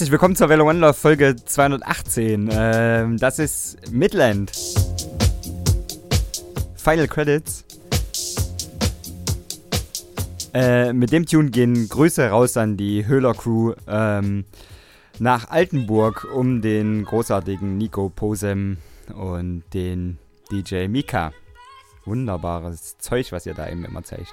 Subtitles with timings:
[0.00, 2.48] Herzlich willkommen zur Welle One Love Folge 218.
[2.50, 4.50] Ähm, das ist Midland.
[6.74, 7.66] Final Credits.
[10.54, 14.46] Äh, mit dem Tune gehen Grüße raus an die Höhler Crew ähm,
[15.18, 18.78] nach Altenburg um den großartigen Nico Posem
[19.14, 20.16] und den
[20.50, 21.34] DJ Mika.
[22.06, 24.32] Wunderbares Zeug, was ihr da eben immer zeigt.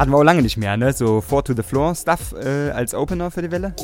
[0.00, 0.94] Hatten wir auch lange nicht mehr, ne?
[0.94, 3.74] So Four to the Floor Stuff äh, als Opener für die Welle.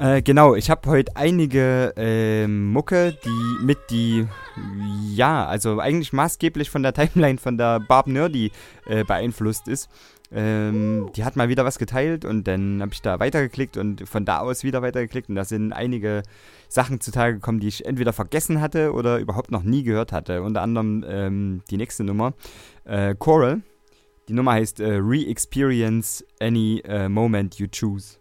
[0.00, 4.26] Äh, genau, ich habe heute einige äh, Mucke, die mit die,
[5.14, 8.50] ja, also eigentlich maßgeblich von der Timeline von der Barb Nerdy
[8.88, 9.88] äh, beeinflusst ist.
[10.30, 14.26] Ähm, die hat mal wieder was geteilt und dann habe ich da weitergeklickt und von
[14.26, 16.22] da aus wieder weitergeklickt und da sind einige
[16.68, 20.42] Sachen zutage gekommen, die ich entweder vergessen hatte oder überhaupt noch nie gehört hatte.
[20.42, 22.34] Unter anderem ähm, die nächste Nummer,
[22.84, 23.62] äh, Coral.
[24.28, 28.18] Die Nummer heißt äh, Re-Experience Any uh, Moment You Choose.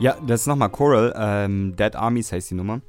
[0.00, 1.12] Ja, das ist nochmal Coral.
[1.14, 2.80] Ähm, Dead Armies heißt die Nummer.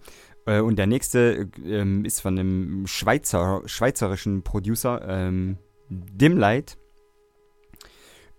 [0.45, 5.57] Äh, und der nächste ähm, ist von einem Schweizer, schweizerischen Producer, ähm,
[5.89, 6.77] Dimlight.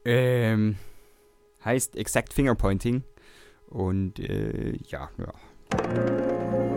[0.06, 0.76] Ähm,
[1.62, 3.02] heißt Exact Fingerpointing.
[3.68, 6.71] Und äh, ja, ja.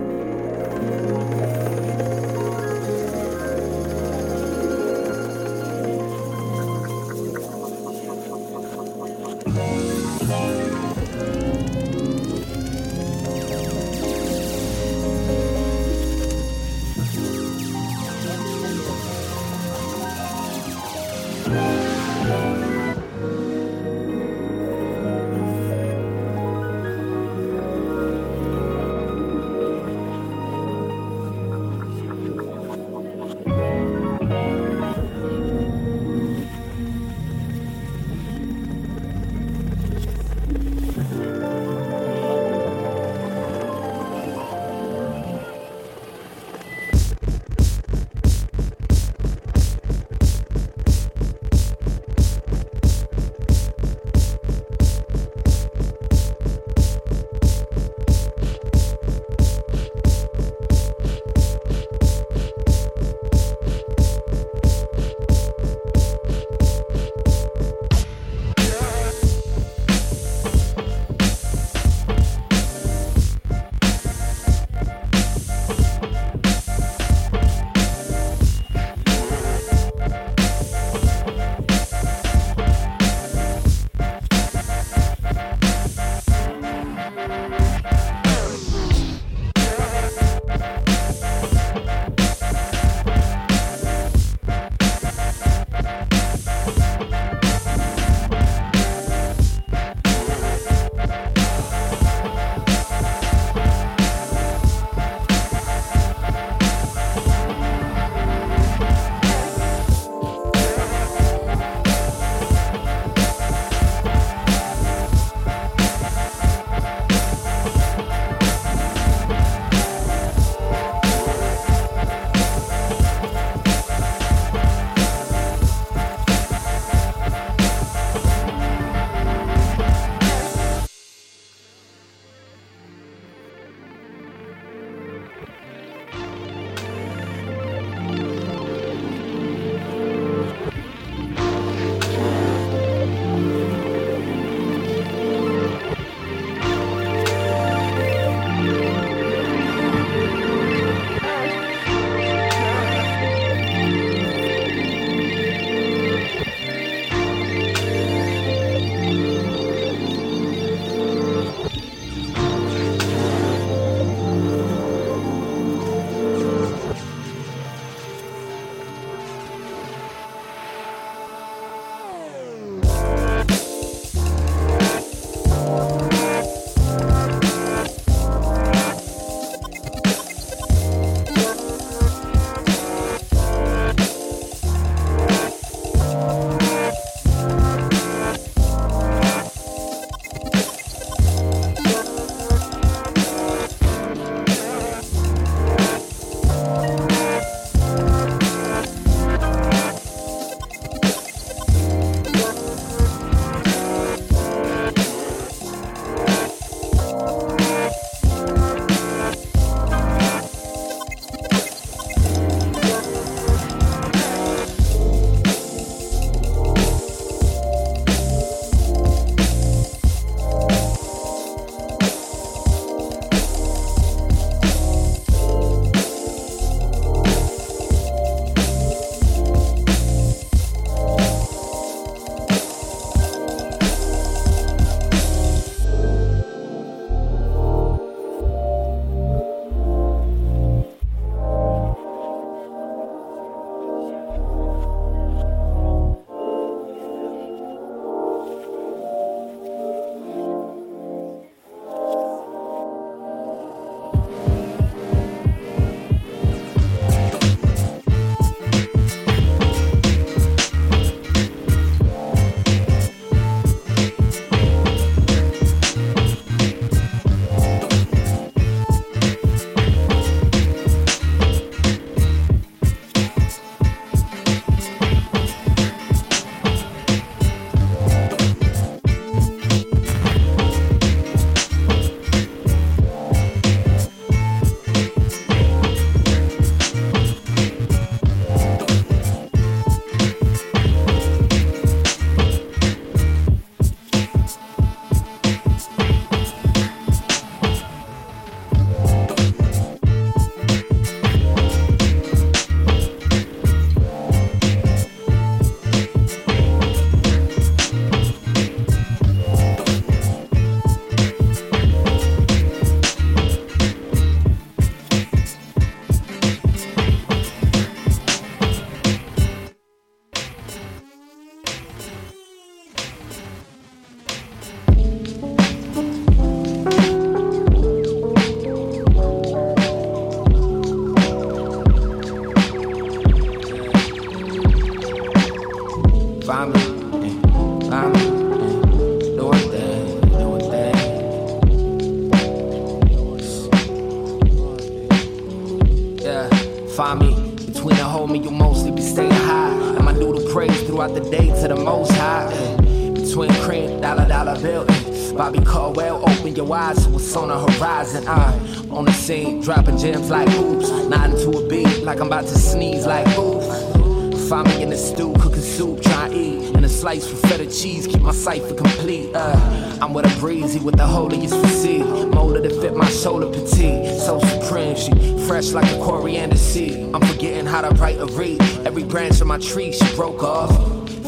[367.58, 369.34] Feta cheese, keep my cipher complete.
[369.34, 372.06] Uh, I'm with a breezy with the holiest physique.
[372.06, 374.20] Molded to fit my shoulder petite.
[374.20, 375.12] So supreme, she
[375.48, 377.14] fresh like a coriander seed.
[377.14, 378.62] I'm forgetting how to write or read.
[378.86, 380.72] Every branch of my tree she broke off.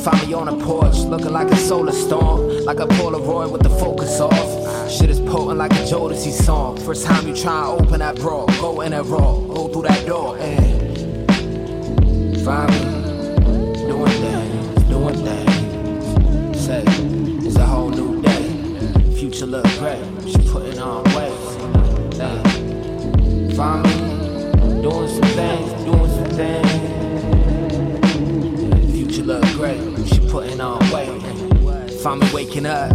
[0.04, 2.66] Find me on a porch, looking like a solar storm.
[2.66, 4.92] Like a Polaroid with the focus off.
[4.92, 6.78] Shit is potent like a Jodeci song.
[6.78, 10.06] First time you try to open that bra, go in that raw, go through that
[10.06, 11.28] door, and
[12.44, 12.87] find me
[19.48, 21.32] look great, she putting on weight.
[22.14, 22.42] Hey,
[23.56, 26.72] find me doing some things, doing some things.
[28.92, 31.22] Future look great, she putting on weight.
[32.02, 32.92] Find me waking up.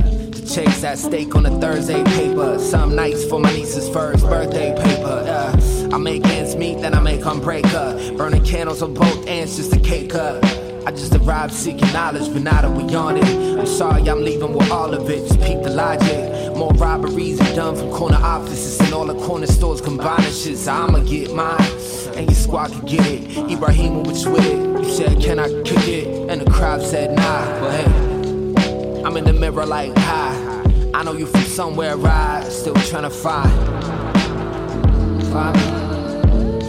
[0.46, 2.58] Chase that steak on a Thursday paper.
[2.58, 5.24] Some nights for my niece's first birthday paper.
[5.26, 5.56] Uh,
[5.94, 7.96] I make ends meet, then I make them break up.
[8.18, 10.44] Burning candles on both ends just to cake up.
[10.84, 13.24] I just arrived seeking knowledge, but now that we on it,
[13.58, 15.28] I'm sorry I'm leaving with all of it.
[15.28, 16.32] Just peep the logic.
[16.56, 20.58] More robberies are done from corner offices and all the corner stores combining shit.
[20.58, 21.60] So I'ma get mine,
[22.14, 23.22] and your squad can get it.
[23.50, 24.84] Ibrahimovich with it.
[24.84, 26.30] You said, Can I kick it?
[26.30, 30.62] And the crowd said, Nah, but hey, I'm in the mirror like, Hi.
[30.94, 32.44] I know you from somewhere, right?
[32.44, 33.50] Still trying to find.
[35.32, 35.82] Find me.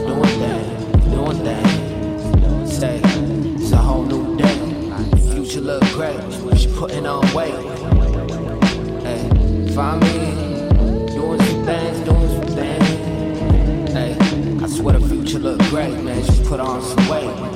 [0.08, 2.78] Doing things, doing things.
[2.78, 5.34] Say, it's a whole new day.
[5.34, 6.20] Future look great.
[6.58, 7.54] She putting on weight.
[9.74, 11.16] Find me.
[11.16, 13.92] Doing some things, doing some things.
[13.92, 14.16] Hey,
[14.64, 16.24] I swear the future look great, man.
[16.24, 17.53] Just put on some weight.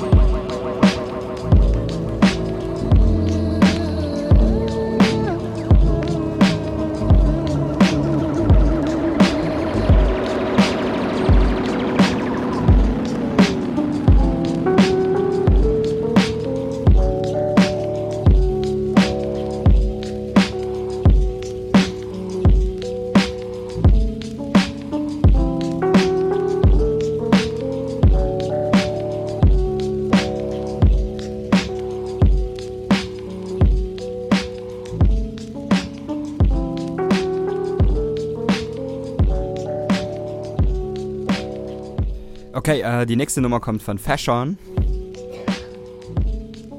[42.67, 44.57] Okay, äh, die nächste Nummer kommt von Fashion.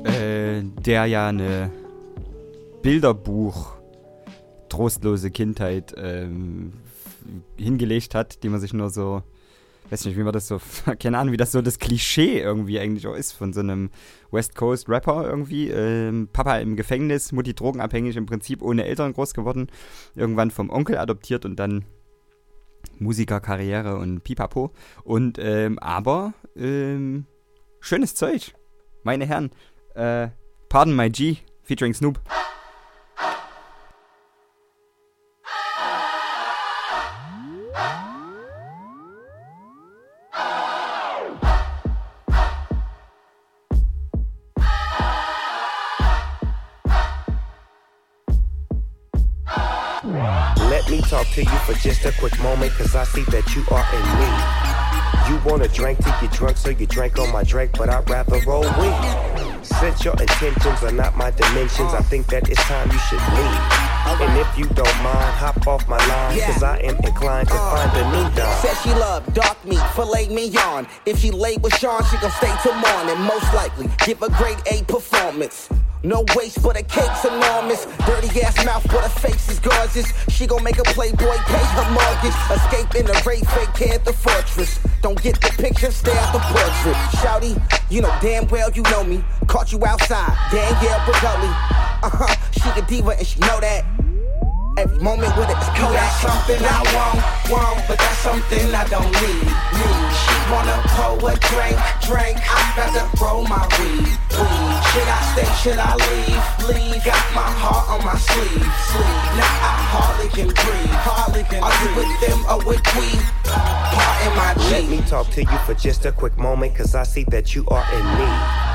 [0.05, 1.71] Äh, der ja eine
[2.83, 3.73] Bilderbuch
[4.69, 6.75] trostlose Kindheit ähm,
[7.57, 9.23] hingelegt hat, die man sich nur so,
[9.89, 10.61] weiß nicht, wie man das so,
[11.01, 13.89] keine Ahnung, wie das so das Klischee irgendwie eigentlich auch ist von so einem
[14.31, 15.71] West Coast Rapper irgendwie.
[15.71, 19.69] Ähm, Papa im Gefängnis, Mutti drogenabhängig, im Prinzip ohne Eltern groß geworden,
[20.15, 21.87] irgendwann vom Onkel adoptiert und dann
[22.99, 24.73] Musikerkarriere und Pipapo.
[25.05, 27.27] Und, ähm, aber, ähm,
[27.81, 28.55] schönes Zeug.
[29.03, 29.51] Meine Herren,
[29.95, 30.29] äh,
[30.69, 32.21] Pardon My G, featuring Snoop.
[50.05, 53.65] Let me talk to you for just a quick moment, cause I see that you
[53.73, 54.69] are in need.
[55.29, 58.09] You want a drink to get drunk, so you drank on my drink, but I'd
[58.09, 59.65] rather roll weed.
[59.65, 63.89] Since your intentions are not my dimensions, I think that it's time you should leave.
[64.21, 67.97] And if you don't mind, hop off my line, cause I am inclined to find
[67.97, 68.63] a new dime.
[68.63, 70.87] Said she love dark meat, filet mignon.
[71.07, 73.21] If she late with Sean, she gon' stay till morning.
[73.23, 75.69] Most likely, give a grade A performance.
[76.03, 77.87] No waste, but her cake's enormous.
[78.07, 80.13] Dirty ass mouth, but her face is gorgeous.
[80.29, 82.37] She gon' make a playboy pay her mortgage.
[82.51, 84.79] Escape in the raid, fake at the fortress.
[85.03, 86.97] Don't get the picture, stay at the portrait.
[87.19, 89.25] Shouty, you know damn well you know me.
[89.47, 91.51] Caught you outside, Danielle Bregoli.
[92.01, 94.08] Uh huh, she a diva and she know that.
[94.79, 97.19] Every moment with it You got something I want,
[97.51, 100.07] want, but that's something I don't need, need.
[100.15, 101.75] She wanna pour a drink,
[102.07, 102.39] drink.
[102.47, 104.79] I'd rather roll my weed, weed.
[104.95, 105.51] Should I stay?
[105.59, 106.71] Should I leave?
[106.71, 107.03] Leave.
[107.03, 109.19] Got my heart on my sleeve, sleeve.
[109.35, 113.19] Now I hardly can breathe, hardly can Are you with them or with we?
[113.51, 117.03] Part in my Let me talk to you for just a quick moment, cause I
[117.03, 118.69] see that you are in need.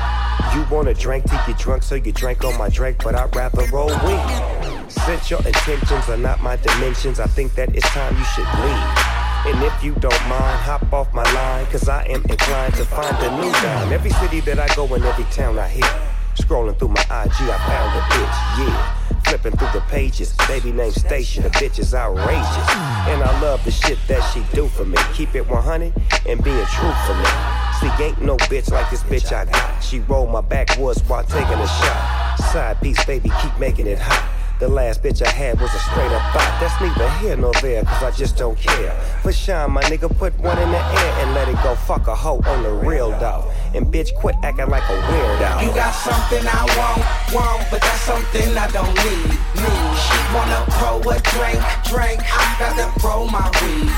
[0.52, 3.64] You wanna drink to get drunk, so you drank on my drink, but I'd rather
[3.72, 4.73] roll weed.
[5.02, 9.24] Since your intentions are not my dimensions, I think that it's time you should leave.
[9.46, 13.14] And if you don't mind, hop off my line, cause I am inclined to find
[13.18, 13.92] a new dime.
[13.92, 15.84] Every city that I go in, every town I hit.
[16.36, 19.20] Scrolling through my IG, I found a bitch, yeah.
[19.24, 22.70] Flipping through the pages, baby named Station, the bitch is outrageous.
[23.08, 24.96] And I love the shit that she do for me.
[25.12, 25.92] Keep it 100
[26.26, 27.28] and being true for me.
[27.80, 29.80] See, ain't no bitch like this bitch I got.
[29.82, 32.36] She rolled my backwoods while taking a shot.
[32.52, 34.33] Side piece, baby, keep making it hot.
[34.60, 36.60] The last bitch I had was a straight up bot.
[36.60, 38.92] That's neither here nor there, cause I just don't care.
[39.20, 41.74] For shine, my nigga, put one in the air and let it go.
[41.74, 43.50] Fuck a hoe on the real dog.
[43.74, 45.66] And bitch, quit acting like a weirdo.
[45.66, 49.28] You got something I want, want, but that's something I don't need,
[49.60, 50.13] need.
[50.32, 52.20] Wanna pour a drink, drink.
[52.24, 53.90] I got to roll my weed.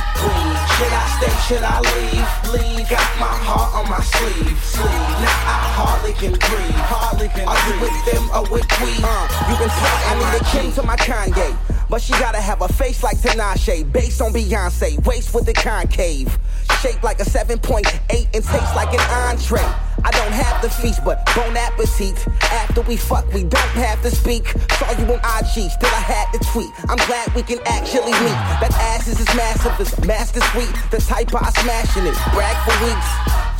[0.76, 2.88] Should I stay, should I leave, leave?
[2.90, 5.14] Got my heart on my sleeve, sleeve.
[5.22, 8.92] Now I hardly can breathe, hardly can Are you with them or with we?
[9.00, 11.56] Uh, you can tell I need a king to my Kanye.
[11.88, 16.36] But she gotta have a face like Tinashe, based on Beyonce, waist with the concave.
[16.82, 19.85] Shaped like a 7.8 and tastes like an entree.
[20.04, 22.26] I don't have the feast, but bon appetit.
[22.42, 24.48] After we fuck, we don't have to speak.
[24.78, 26.70] Saw you on IG, still I had to tweet.
[26.88, 28.38] I'm glad we can actually meet.
[28.60, 30.72] That ass is as massive as master sweet.
[30.90, 33.10] The type I smashing it, brag for weeks.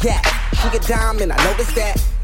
[0.05, 0.20] Yeah,
[0.61, 2.15] she get diamond, I noticed that.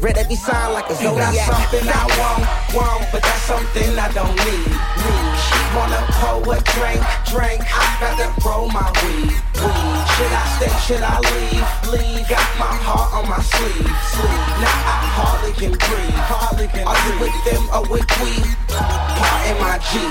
[0.00, 2.44] Read every sign like a You got something I want,
[2.76, 5.26] want, but that's something I don't need, need.
[5.40, 7.64] She wanna pour a drink, drink.
[7.64, 9.96] I got to roll my weed, weed.
[10.14, 12.28] Should I stay, should I leave, leave?
[12.28, 14.44] Got my heart on my sleeve, sleeve.
[14.60, 18.44] Now I hardly can breathe, hardly can Are you with them or with we?
[18.70, 20.04] Part in my G.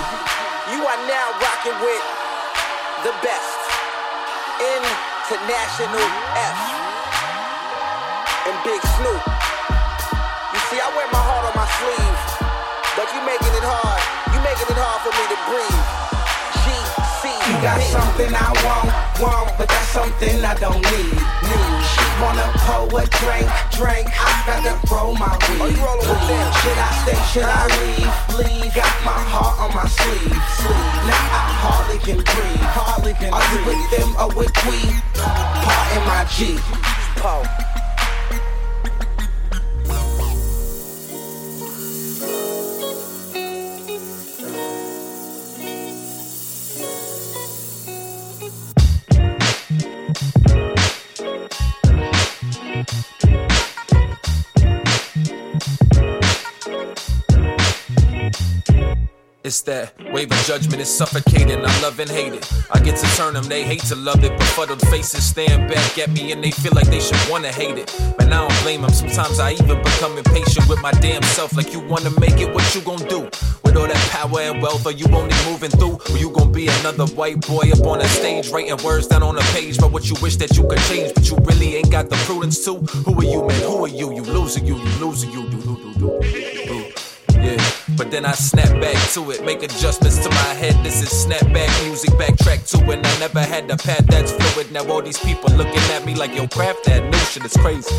[0.73, 2.05] You are now rocking with
[3.05, 3.63] the best
[4.63, 6.57] international F
[8.47, 9.42] and Big Snoop.
[10.73, 12.17] See, I wear my heart on my sleeve,
[12.97, 14.01] but you making it hard.
[14.33, 15.85] You making it hard for me to breathe.
[16.65, 16.73] G
[17.21, 18.89] C You got something I want,
[19.21, 21.77] want, but that's something I don't need, need.
[21.93, 24.09] She wanna pour a drink, drink.
[24.17, 25.61] I got to roll my weed.
[25.61, 26.47] Oh, you rolling with them?
[26.65, 28.09] Should I stay, should I leave,
[28.41, 28.73] leave?
[28.73, 30.89] Got my heart on my sleeve, sleeve.
[31.05, 34.81] Now I hardly can breathe, hardly can Are you with them or with we?
[35.21, 36.57] Part in my G.
[37.21, 37.45] Poe.
[52.73, 53.42] Yeah.
[59.43, 61.59] It's that wave of judgment is suffocating.
[61.59, 62.49] I love and hate it.
[62.71, 64.31] I get to turn them, they hate to love it.
[64.39, 67.93] Befuddled faces stand back at me and they feel like they should wanna hate it.
[68.17, 68.91] Man, I don't blame them.
[68.91, 71.57] Sometimes I even become impatient with my damn self.
[71.57, 73.29] Like you wanna make it, what you gon' do?
[73.65, 75.99] With all that power and wealth, are you only moving through?
[76.09, 79.37] Or you gon' be another white boy up on a stage, writing words down on
[79.37, 82.09] a page about what you wish that you could change, but you really ain't got
[82.09, 82.75] the prudence to?
[82.77, 83.61] Who are you, man?
[83.63, 84.15] Who are you?
[84.15, 86.93] You losing you, you losing you, do do do do.
[87.43, 87.59] Yeah,
[87.97, 90.75] but then I snap back to it, make adjustments to my head.
[90.83, 93.05] This is snapback music, backtrack to it.
[93.05, 94.71] I never had the path that's fluid.
[94.71, 97.93] Now all these people looking at me like yo, craft that shit is crazy.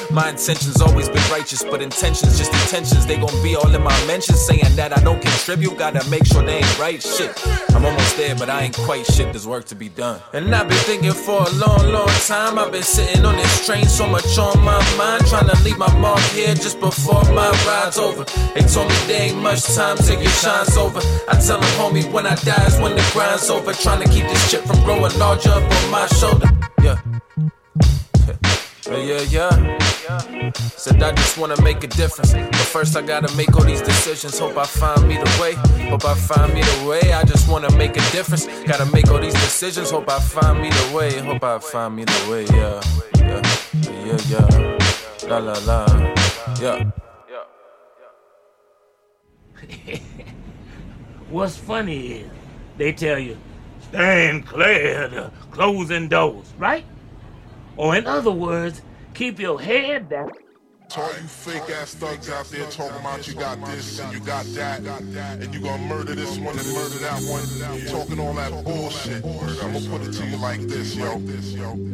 [0.14, 3.04] my intentions always been righteous, but intentions just intentions.
[3.04, 5.76] They gon' be all in my mentions, saying that I don't contribute.
[5.76, 7.32] Gotta make sure they ain't right shit.
[7.74, 9.32] I'm almost there, but I ain't quite shit.
[9.32, 10.20] There's work to be done.
[10.32, 12.58] And I've been thinking for a long, long time.
[12.58, 15.92] I've been sitting on this train, so much on my mind, trying to leave my
[15.98, 18.24] mark here just before my ride's over.
[18.54, 21.00] They told me there ain't much time till your shine's over.
[21.28, 23.72] I tell them, homie, when I die is when the grind's over.
[23.72, 26.48] Trying to keep this shit from growing larger up on my shoulder.
[26.82, 27.00] Yeah.
[28.86, 30.52] Yeah, yeah, yeah.
[30.76, 32.34] Said I just wanna make a difference.
[32.34, 34.38] But first I gotta make all these decisions.
[34.38, 35.54] Hope I find me the way.
[35.88, 37.12] Hope I find me the way.
[37.12, 38.46] I just wanna make a difference.
[38.66, 39.90] Gotta make all these decisions.
[39.90, 41.18] Hope I find me the way.
[41.18, 42.44] Hope I find me the way.
[42.46, 42.82] Yeah,
[43.16, 43.42] yeah,
[44.04, 45.28] yeah, yeah.
[45.28, 45.86] La la la.
[46.60, 46.90] Yeah.
[51.30, 52.30] What's funny is
[52.76, 53.38] they tell you,
[53.80, 56.84] stand clear to closing doors, right?
[57.76, 58.82] Or in other words,
[59.14, 60.30] keep your head down.
[60.94, 64.20] To all you fake ass thugs out there talking about you got this and you
[64.20, 64.78] got that,
[65.42, 67.42] and you gonna murder this one and murder that one,
[67.90, 69.24] talking all that bullshit.
[69.24, 71.18] I'm gonna put it to you like this, yo.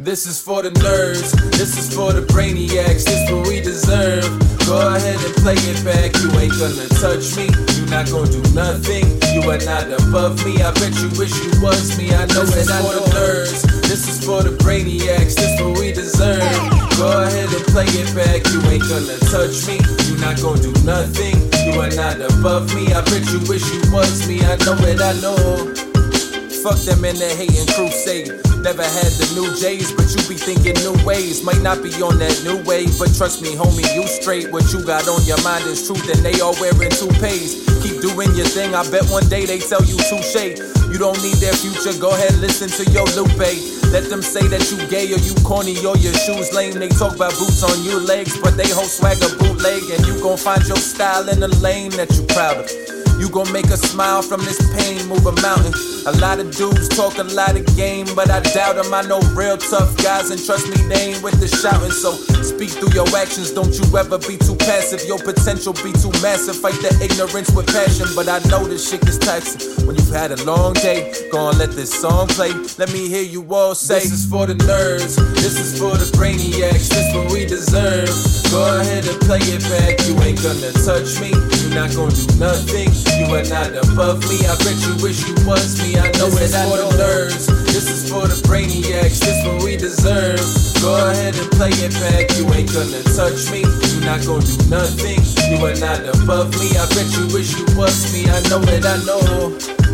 [0.05, 4.29] This is for the nerds, this is for the brainiacs, this what we deserve.
[4.67, 8.43] Go ahead and play it back, you ain't gonna touch me, you not gonna do
[8.53, 10.61] nothing, you are not above me.
[10.61, 13.65] I bet you wish you was me, I know that I know nerds.
[13.81, 16.80] This is for the brainiacs, this what we deserve.
[17.01, 20.71] Go ahead and play it back, you ain't gonna touch me, you not gonna do
[20.85, 21.33] nothing,
[21.65, 22.93] you are not above me.
[22.93, 25.73] I bet you wish you was me, I know it, I know.
[26.61, 28.50] fuck them and their hating crusade.
[28.61, 31.41] Never had the new J's, but you be thinking new ways.
[31.43, 34.53] Might not be on that new wave, but trust me, homie, you straight.
[34.53, 37.65] What you got on your mind is truth, and they all wearing toupees.
[37.81, 40.61] Keep doing your thing, I bet one day they tell you touche.
[40.93, 43.49] You don't need their future, go ahead, listen to your Lupe.
[43.89, 46.77] Let them say that you gay or you corny or your shoes lame.
[46.77, 50.37] They talk about boots on your legs, but they whole swagger bootleg, and you gon'
[50.37, 53.00] find your style in the lane that you proud of.
[53.21, 55.71] You gon' make a smile from this pain, move a mountain.
[56.07, 58.91] A lot of dudes talk a lot of game, but I doubt them.
[58.91, 61.91] I know real tough guys, and trust me, they ain't with the shouting.
[61.91, 65.05] So speak through your actions, don't you ever be too passive.
[65.05, 66.55] Your potential be too massive.
[66.57, 69.85] Fight the ignorance with passion, but I know this shit is taxing.
[69.85, 72.49] When you've had a long day, go on, let this song play.
[72.79, 76.09] Let me hear you all say, This is for the nerds, this is for the
[76.17, 78.09] brainiacs, this is what we deserve.
[78.49, 80.01] Go ahead and play it back.
[80.09, 81.29] You ain't gonna touch me,
[81.61, 83.10] you're not gonna do nothing.
[83.21, 84.41] You are not above me.
[84.49, 85.93] I bet you wish you was me.
[85.95, 87.45] I know this it's for the nerds.
[87.69, 89.21] This is for the brainiacs.
[89.21, 90.41] This what we deserve.
[90.81, 92.33] Go ahead and play it back.
[92.35, 93.61] You ain't gonna touch me.
[93.61, 95.21] You not gonna do nothing.
[95.53, 96.73] You are not above me.
[96.73, 98.25] I bet you wish you was me.
[98.25, 98.81] I know it.
[98.89, 99.90] I know.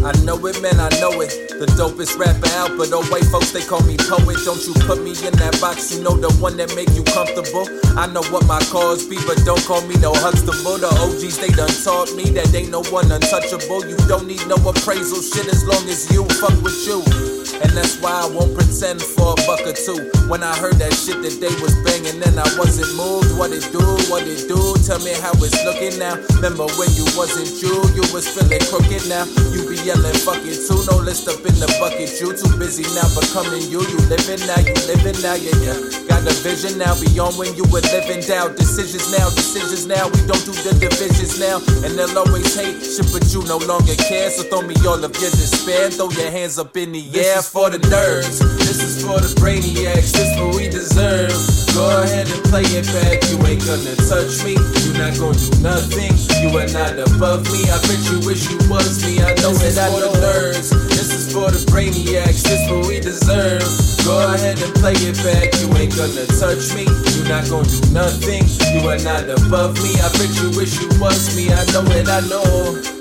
[0.00, 1.28] I know it, man, I know it.
[1.60, 4.38] The dopest rapper out, but oh white folks, they call me poet.
[4.44, 7.68] Don't you put me in that box, you know the one that make you comfortable.
[8.00, 10.80] I know what my cause be, but don't call me no Huxtable.
[10.80, 13.84] The OGs, they done taught me that ain't no one untouchable.
[13.84, 17.29] You don't need no appraisal shit as long as you fuck with you.
[17.60, 20.08] And that's why I won't pretend for a buck or two.
[20.32, 23.36] When I heard that shit that they was banging, then I wasn't moved.
[23.36, 26.16] What it do, what it do, tell me how it's looking now.
[26.40, 29.28] Remember when you wasn't you, you was feeling crooked now.
[29.52, 32.08] You be yelling, fuck it too, no list up in the bucket.
[32.16, 33.84] You too busy now becoming you.
[33.84, 35.76] You living now, you living now, yeah, yeah.
[36.08, 38.56] Got a vision now beyond when you were living down.
[38.56, 40.08] Decisions now, decisions now.
[40.08, 41.60] We don't do the divisions now.
[41.84, 44.32] And they'll always hate shit, but you no longer care.
[44.32, 45.92] So throw me all of your despair.
[45.92, 48.38] Throw your hands up in the air for the nerds.
[48.62, 50.14] This is for the brainiacs.
[50.14, 51.34] This what we deserve.
[51.74, 53.26] Go ahead and play it back.
[53.26, 54.54] You ain't gonna touch me.
[54.54, 56.14] You not gonna do nothing.
[56.38, 57.66] You are not above me.
[57.66, 59.18] I bet you wish you was me.
[59.18, 60.70] I know is for the nerds.
[60.94, 62.46] This is for the brainiacs.
[62.46, 63.66] This what we deserve.
[64.06, 65.50] Go ahead and play it back.
[65.58, 66.86] You ain't gonna touch me.
[66.86, 68.46] You not gonna do nothing.
[68.70, 69.98] You are not above me.
[69.98, 71.50] I bet you wish you was me.
[71.50, 72.06] I know it.
[72.06, 72.99] I know.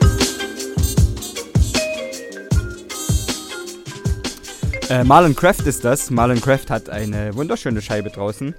[4.90, 6.10] Äh, Marlon Craft ist das.
[6.10, 8.56] Marlon Craft hat eine wunderschöne Scheibe draußen.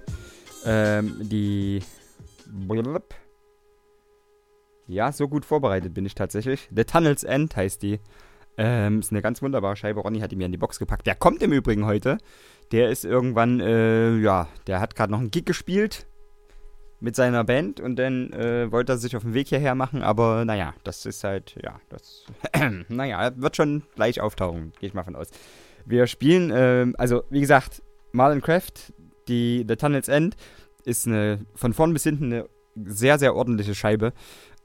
[0.65, 1.83] Ähm, die.
[4.87, 6.69] Ja, so gut vorbereitet bin ich tatsächlich.
[6.75, 7.99] The Tunnel's End heißt die.
[8.57, 10.01] Ähm, ist eine ganz wunderbare Scheibe.
[10.01, 11.07] Ronny hat die mir in die Box gepackt.
[11.09, 12.19] Der kommt im Übrigen heute.
[12.71, 16.07] Der ist irgendwann, äh, ja, der hat gerade noch einen Gig gespielt
[17.01, 20.45] mit seiner Band und dann äh, wollte er sich auf den Weg hierher machen, aber
[20.45, 22.27] naja, das ist halt, ja, das,
[22.89, 25.31] naja, wird schon gleich auftauchen, gehe ich mal von aus.
[25.87, 28.93] Wir spielen, ähm, also wie gesagt, Marlon Craft,
[29.29, 30.37] die The Tunnel's End,
[30.85, 32.49] ist eine von vorn bis hinten eine
[32.85, 34.13] sehr, sehr ordentliche Scheibe.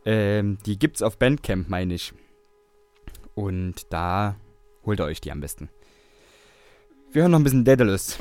[0.05, 2.13] Ähm, die gibt's auf Bandcamp, meine ich.
[3.33, 4.35] Und da
[4.85, 5.69] holt ihr euch die am besten.
[7.11, 8.17] Wir hören noch ein bisschen Daedalus.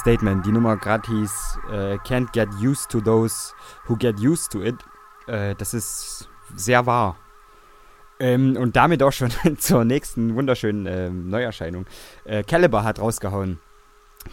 [0.00, 0.44] Statement.
[0.44, 3.52] Die Nummer gerade hieß äh, Can't get used to those
[3.86, 4.76] who get used to it.
[5.26, 7.16] Äh, das ist sehr wahr.
[8.18, 11.86] Ähm, und damit auch schon zur nächsten wunderschönen ähm, Neuerscheinung.
[12.24, 13.58] Äh, Caliber hat rausgehauen.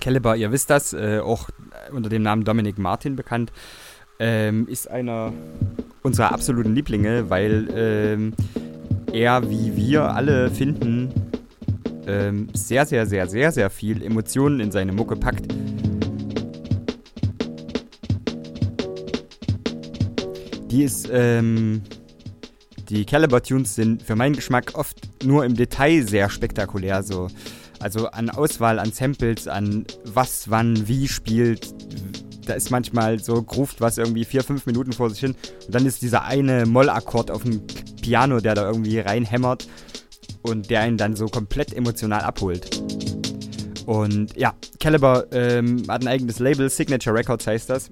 [0.01, 1.49] Caliber, ihr wisst das, äh, auch
[1.91, 3.53] unter dem Namen Dominic Martin bekannt,
[4.19, 5.31] ähm, ist einer
[6.03, 8.33] unserer absoluten Lieblinge, weil ähm,
[9.13, 11.13] er, wie wir alle finden,
[12.07, 15.45] ähm, sehr, sehr, sehr, sehr, sehr viel Emotionen in seine Mucke packt.
[20.71, 21.81] Die ist, ähm,
[22.89, 27.03] die Caliber Tunes sind für meinen Geschmack oft nur im Detail sehr spektakulär.
[27.03, 27.27] So.
[27.79, 31.73] Also an Auswahl, an Samples, an was, wann, wie spielt.
[32.45, 35.35] Da ist manchmal so groovt was irgendwie vier, fünf Minuten vor sich hin.
[35.65, 37.61] Und dann ist dieser eine Mollakkord auf dem
[38.01, 39.67] Piano, der da irgendwie reinhämmert
[40.47, 42.81] und der ihn dann so komplett emotional abholt.
[43.85, 47.89] Und ja, Caliber ähm, hat ein eigenes Label, Signature Records heißt das.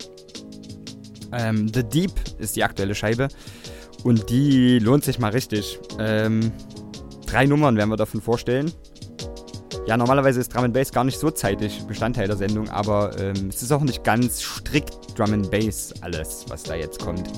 [1.31, 3.29] Ähm, The Deep ist die aktuelle Scheibe.
[4.03, 5.79] Und die lohnt sich mal richtig.
[5.99, 6.51] Ähm,
[7.25, 8.71] drei Nummern werden wir davon vorstellen.
[9.87, 13.61] Ja, normalerweise ist Drum Bass gar nicht so zeitig Bestandteil der Sendung, aber ähm, es
[13.61, 17.29] ist auch nicht ganz strikt Drum Bass alles, was da jetzt kommt.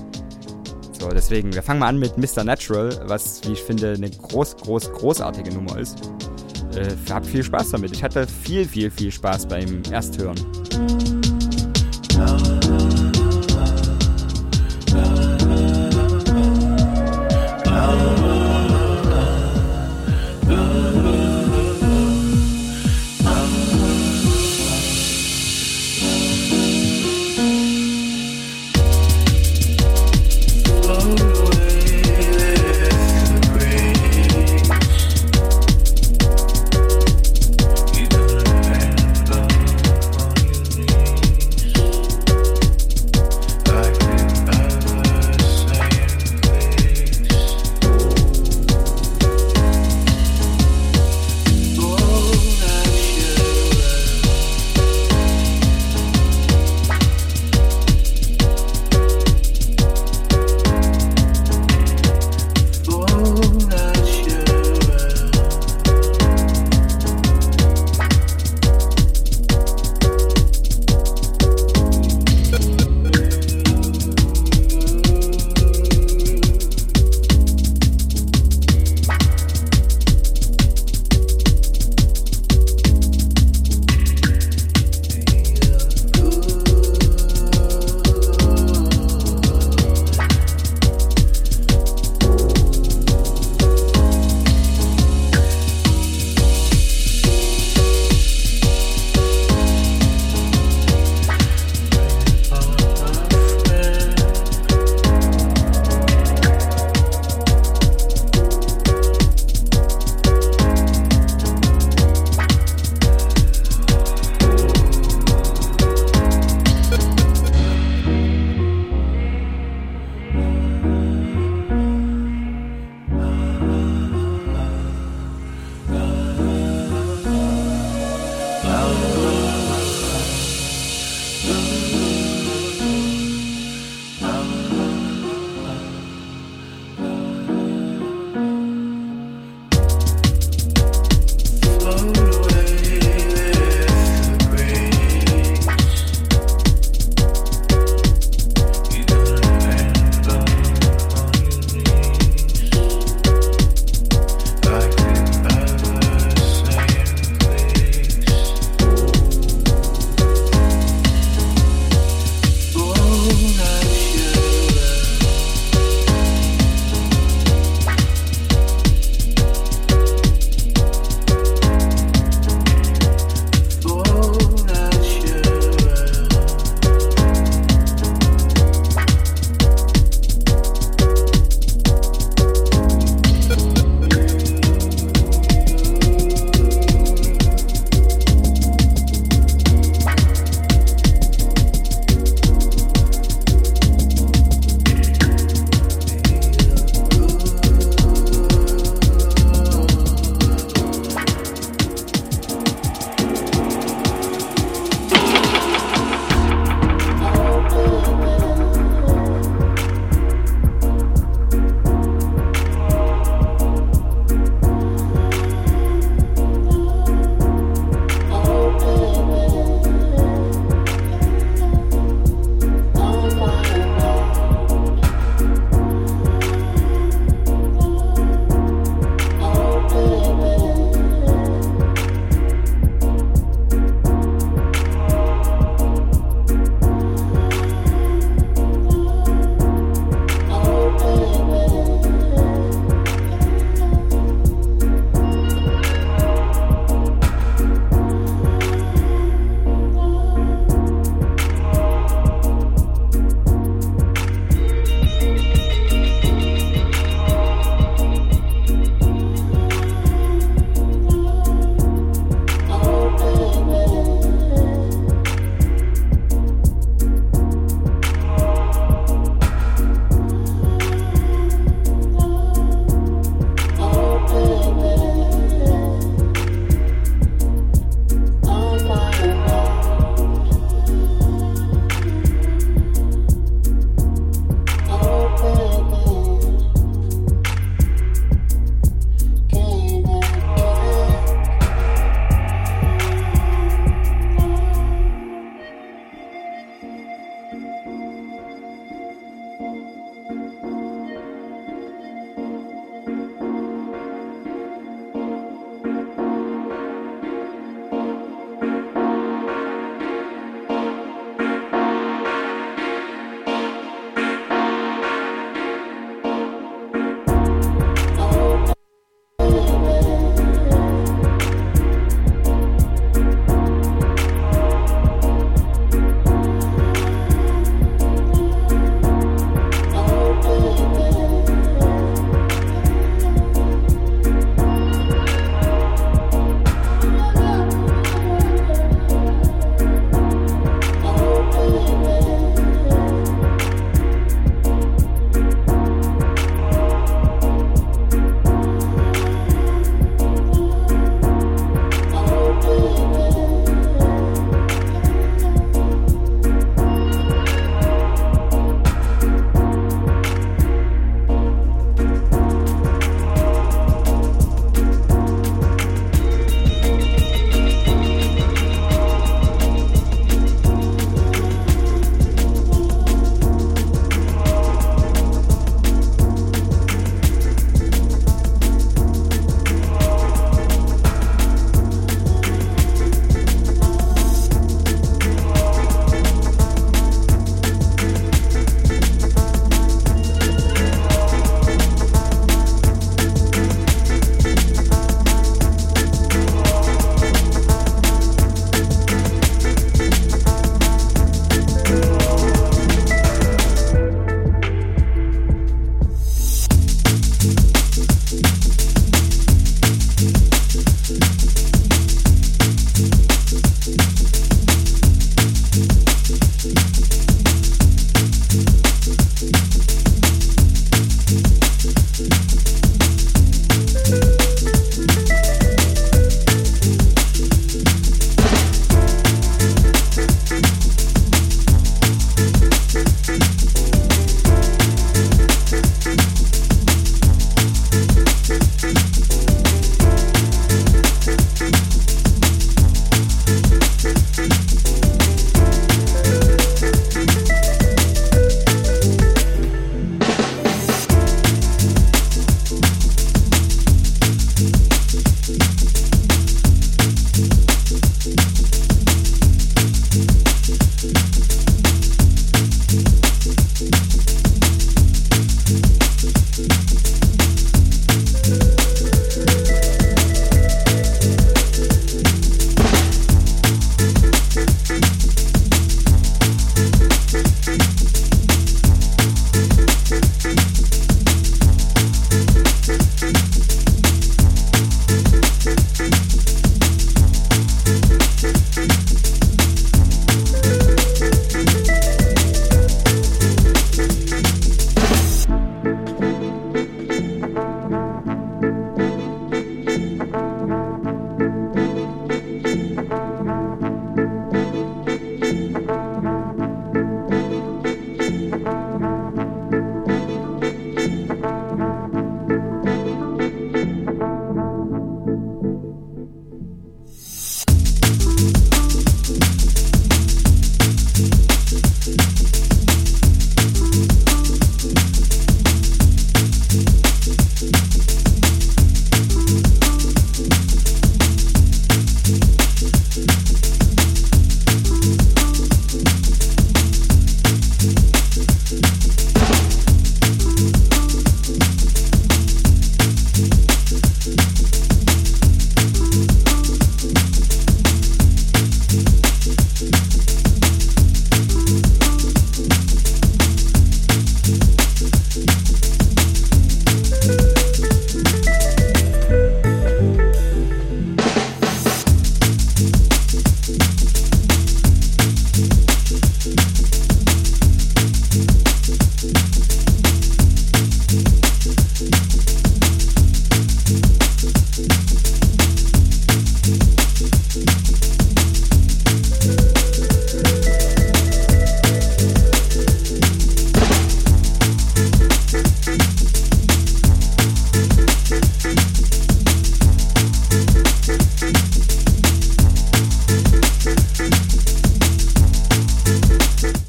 [1.14, 2.44] Deswegen, wir fangen mal an mit Mr.
[2.44, 6.12] Natural, was, wie ich finde, eine groß, groß, großartige Nummer ist.
[6.76, 7.92] Äh, hab viel Spaß damit.
[7.92, 10.38] Ich hatte viel, viel, viel Spaß beim Ersthören.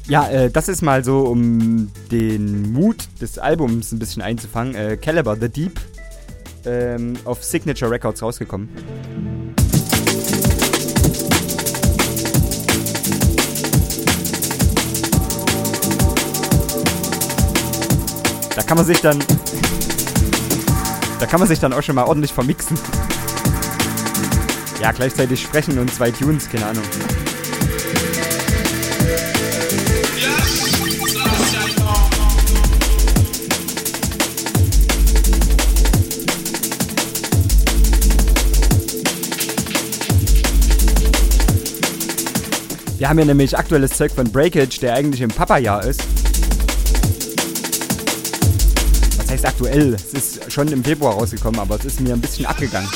[0.09, 4.73] Ja, äh, das ist mal so, um den Mut des Albums ein bisschen einzufangen.
[4.73, 5.79] Äh, Caliber, The Deep,
[6.65, 8.69] ähm, auf Signature Records rausgekommen.
[18.55, 19.19] Da kann man sich dann.
[21.19, 22.79] Da kann man sich dann auch schon mal ordentlich vermixen.
[24.81, 26.83] Ja, gleichzeitig sprechen und zwei Tunes, keine Ahnung.
[42.99, 46.01] Wir haben hier nämlich aktuelles Zeug von Breakage, der eigentlich im Papa-Jahr ist.
[49.17, 49.93] Was heißt aktuell?
[49.93, 52.89] Es ist schon im Februar rausgekommen, aber es ist mir ein bisschen abgegangen.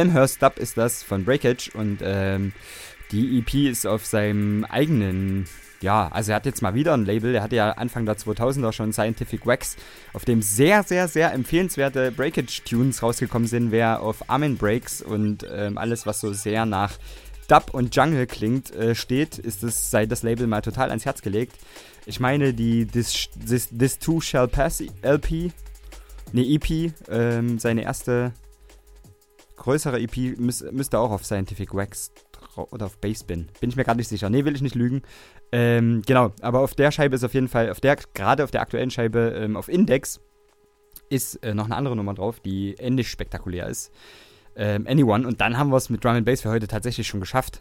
[0.00, 2.52] Elmhurst Dub ist das von Breakage und ähm,
[3.12, 5.44] die EP ist auf seinem eigenen,
[5.82, 8.72] ja, also er hat jetzt mal wieder ein Label, er hatte ja Anfang der 2000er
[8.72, 9.76] schon Scientific Wax,
[10.14, 15.76] auf dem sehr, sehr, sehr empfehlenswerte Breakage-Tunes rausgekommen sind, wer auf Armin Breaks und ähm,
[15.76, 16.96] alles, was so sehr nach
[17.46, 21.20] Dub und Jungle klingt, äh, steht, ist es, sei das Label mal total ans Herz
[21.20, 21.56] gelegt.
[22.06, 25.52] Ich meine, die This, This, This Too Shall Pass LP,
[26.32, 28.32] ne EP, ähm, seine erste
[29.60, 32.10] größere EP müsste auch auf Scientific Wax
[32.56, 33.48] oder auf Basebin.
[33.60, 34.30] Bin ich mir gerade nicht sicher.
[34.30, 35.02] Nee, will ich nicht lügen.
[35.52, 38.62] Ähm, genau, aber auf der Scheibe ist auf jeden Fall, auf der, gerade auf der
[38.62, 40.20] aktuellen Scheibe, ähm, auf Index,
[41.10, 43.92] ist äh, noch eine andere Nummer drauf, die ähnlich spektakulär ist.
[44.56, 45.26] Ähm, Anyone.
[45.26, 47.60] Und dann haben wir es mit Drum and Bass für heute tatsächlich schon geschafft.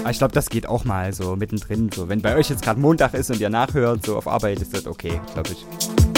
[0.00, 1.90] Aber ich glaube, das geht auch mal so mittendrin.
[1.92, 4.74] So, wenn bei euch jetzt gerade Montag ist und ihr nachhört, so auf Arbeit, ist
[4.74, 6.13] das okay, glaube ich.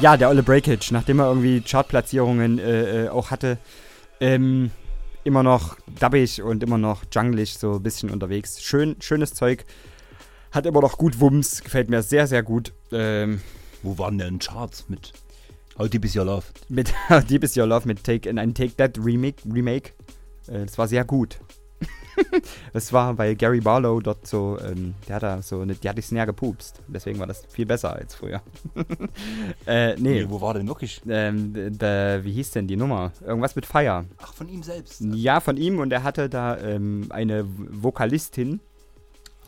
[0.00, 3.58] Ja, der Olle Breakage, nachdem er irgendwie Chartplatzierungen äh, äh, auch hatte,
[4.20, 4.70] ähm,
[5.24, 8.62] immer noch dubbig und immer noch junglig so ein bisschen unterwegs.
[8.62, 9.64] Schön, schönes Zeug.
[10.52, 12.72] Hat immer noch gut Wumms, gefällt mir sehr, sehr gut.
[12.92, 13.40] Ähm,
[13.82, 15.12] Wo waren denn Charts mit
[15.76, 16.44] How Deep Is Your Love?
[16.68, 16.94] mit
[17.28, 19.42] Deep is Your Love mit Take, in einem Take That Remake.
[19.52, 19.94] Remake.
[20.46, 21.38] Äh, das war sehr gut.
[22.72, 25.96] das war, weil Gary Barlow dort so, ähm, der hat da so eine, die hat
[25.98, 26.80] die Snare gepupst.
[26.88, 28.42] Deswegen war das viel besser als früher.
[29.66, 30.24] äh, nee.
[30.28, 31.00] wo war denn wirklich?
[31.08, 33.12] Ähm, d- d- wie hieß denn die Nummer?
[33.24, 34.04] Irgendwas mit Fire.
[34.18, 35.00] Ach, von ihm selbst.
[35.00, 38.60] Ja, von ihm und er hatte da ähm, eine Vokalistin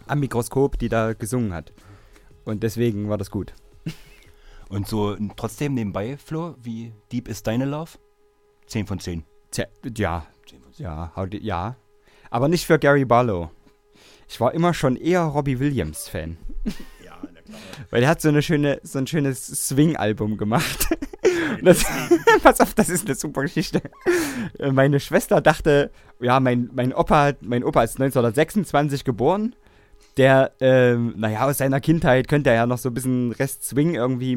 [0.06, 1.72] am Mikroskop, die da gesungen hat.
[2.44, 3.54] Und deswegen war das gut.
[4.68, 7.90] Und so trotzdem nebenbei, Flo, wie deep ist deine Love?
[8.66, 9.24] 10 von 10.
[9.50, 9.64] Tja,
[9.96, 10.26] ja,
[10.76, 11.74] ja, how di- ja.
[12.30, 13.50] Aber nicht für Gary Barlow.
[14.28, 16.36] Ich war immer schon eher Robbie Williams Fan.
[17.04, 17.60] Ja, na klar.
[17.90, 20.86] Weil er hat so eine schöne, so ein schönes Swing-Album gemacht.
[21.62, 21.84] Das,
[22.42, 23.82] pass auf, das ist eine super Geschichte.
[24.58, 29.54] Meine Schwester dachte, ja, mein, mein Opa, mein Opa ist 1926 geboren.
[30.16, 33.94] Der, ähm, naja, aus seiner Kindheit könnte er ja noch so ein bisschen Rest Swing
[33.94, 34.36] irgendwie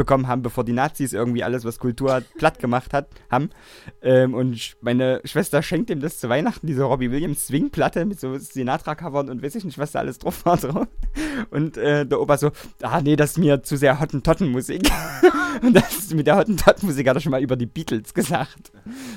[0.00, 3.50] mitbekommen haben, bevor die Nazis irgendwie alles, was Kultur hat, platt gemacht hat, haben.
[4.02, 8.36] Ähm, und meine Schwester schenkt ihm das zu Weihnachten, diese Robbie Williams Swing-Platte mit so
[8.36, 10.56] Sinatra-Covern und weiß ich nicht, was da alles drauf war.
[10.56, 10.88] Drauf.
[11.50, 12.50] Und äh, der Opa so,
[12.82, 14.90] ah nee, das ist mir zu sehr Hottentotten-Musik.
[15.62, 18.72] und das mit der Hottentotten-Musik hat er schon mal über die Beatles gesagt.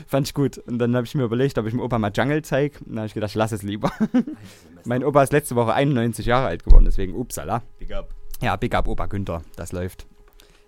[0.07, 0.57] Fand ich gut.
[0.57, 2.79] Und dann habe ich mir überlegt, ob ich dem Opa mal Jungle zeige.
[2.79, 3.91] Und dann habe ich gedacht, lass es lieber.
[4.85, 7.61] mein Opa ist letzte Woche 91 Jahre alt geworden, deswegen upsala.
[7.79, 8.13] Big up.
[8.41, 10.05] Ja, Big Up Opa Günther, das läuft.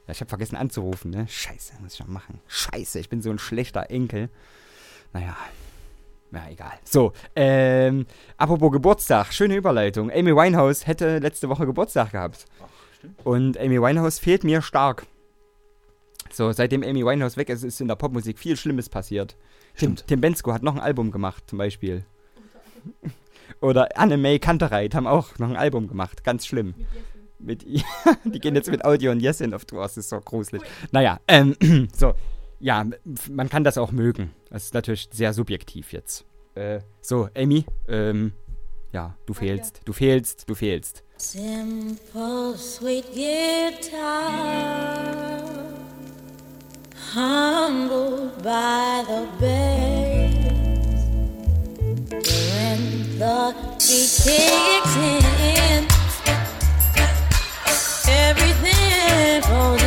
[0.07, 1.27] Ja, ich habe vergessen anzurufen, ne?
[1.27, 2.39] Scheiße, muss ich noch machen.
[2.47, 4.29] Scheiße, ich bin so ein schlechter Enkel.
[5.13, 5.35] Naja,
[6.31, 6.73] na egal.
[6.83, 8.05] So, ähm,
[8.37, 10.11] apropos Geburtstag, schöne Überleitung.
[10.11, 12.45] Amy Winehouse hätte letzte Woche Geburtstag gehabt.
[13.23, 15.05] Und Amy Winehouse fehlt mir stark.
[16.31, 19.37] So, seitdem Amy Winehouse weg ist, ist in der Popmusik viel Schlimmes passiert.
[19.75, 20.07] Tim, Stimmt.
[20.07, 22.05] Tim Bensko hat noch ein Album gemacht, zum Beispiel.
[23.61, 26.23] Oder Anne-May Kantereit haben auch noch ein Album gemacht.
[26.23, 26.73] Ganz schlimm.
[26.77, 26.87] Mit,
[28.25, 29.81] die gehen jetzt mit Audio und Yesin auf Tour.
[29.81, 30.61] Das ist so gruselig.
[30.91, 31.55] Naja, ähm,
[31.95, 32.13] so.
[32.59, 32.85] Ja,
[33.29, 34.31] man kann das auch mögen.
[34.49, 36.25] Das ist natürlich sehr subjektiv jetzt.
[36.55, 38.31] Äh, so, Amy, ähm,
[38.93, 41.03] ja, du fehlst, du fehlst, du fehlst.
[41.17, 43.83] Simple, sweet guitar,
[47.13, 50.55] humbled by the bass.
[52.09, 55.94] When the beat kicks in,
[58.29, 59.84] everything for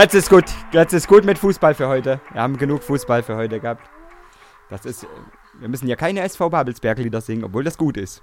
[0.00, 0.46] Jetzt ist gut.
[0.72, 2.22] Jetzt ist gut mit Fußball für heute.
[2.32, 3.86] Wir haben genug Fußball für heute gehabt.
[4.70, 5.06] Das ist.
[5.58, 8.22] Wir müssen ja keine SV Babelsberg Lieder singen, obwohl das gut ist.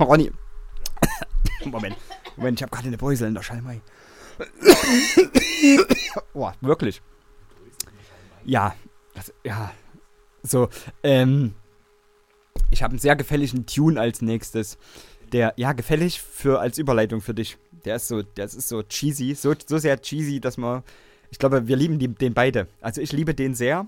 [0.00, 0.32] Ronny.
[1.66, 1.94] Moment.
[2.36, 3.82] Moment, ich habe gerade eine Beusel in der Schallmei.
[6.32, 7.02] Boah, wirklich.
[8.46, 8.74] Ja.
[9.12, 9.72] Das, ja.
[10.42, 10.70] So,
[11.02, 11.54] ähm.
[12.70, 14.78] Ich habe einen sehr gefälligen Tune als nächstes.
[15.32, 17.58] Der, ja, gefällig für als Überleitung für dich.
[17.84, 20.82] Der ist so, der ist so cheesy, so, so sehr cheesy, dass man.
[21.30, 22.66] Ich glaube, wir lieben die, den beide.
[22.80, 23.86] Also ich liebe den sehr.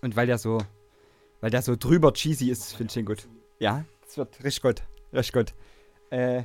[0.00, 0.58] Und weil der so,
[1.40, 3.28] weil der so drüber cheesy ist, finde ich den gut.
[3.58, 4.82] Ja, das wird richtig gut.
[5.12, 5.54] Richtig gut.
[6.10, 6.42] Äh,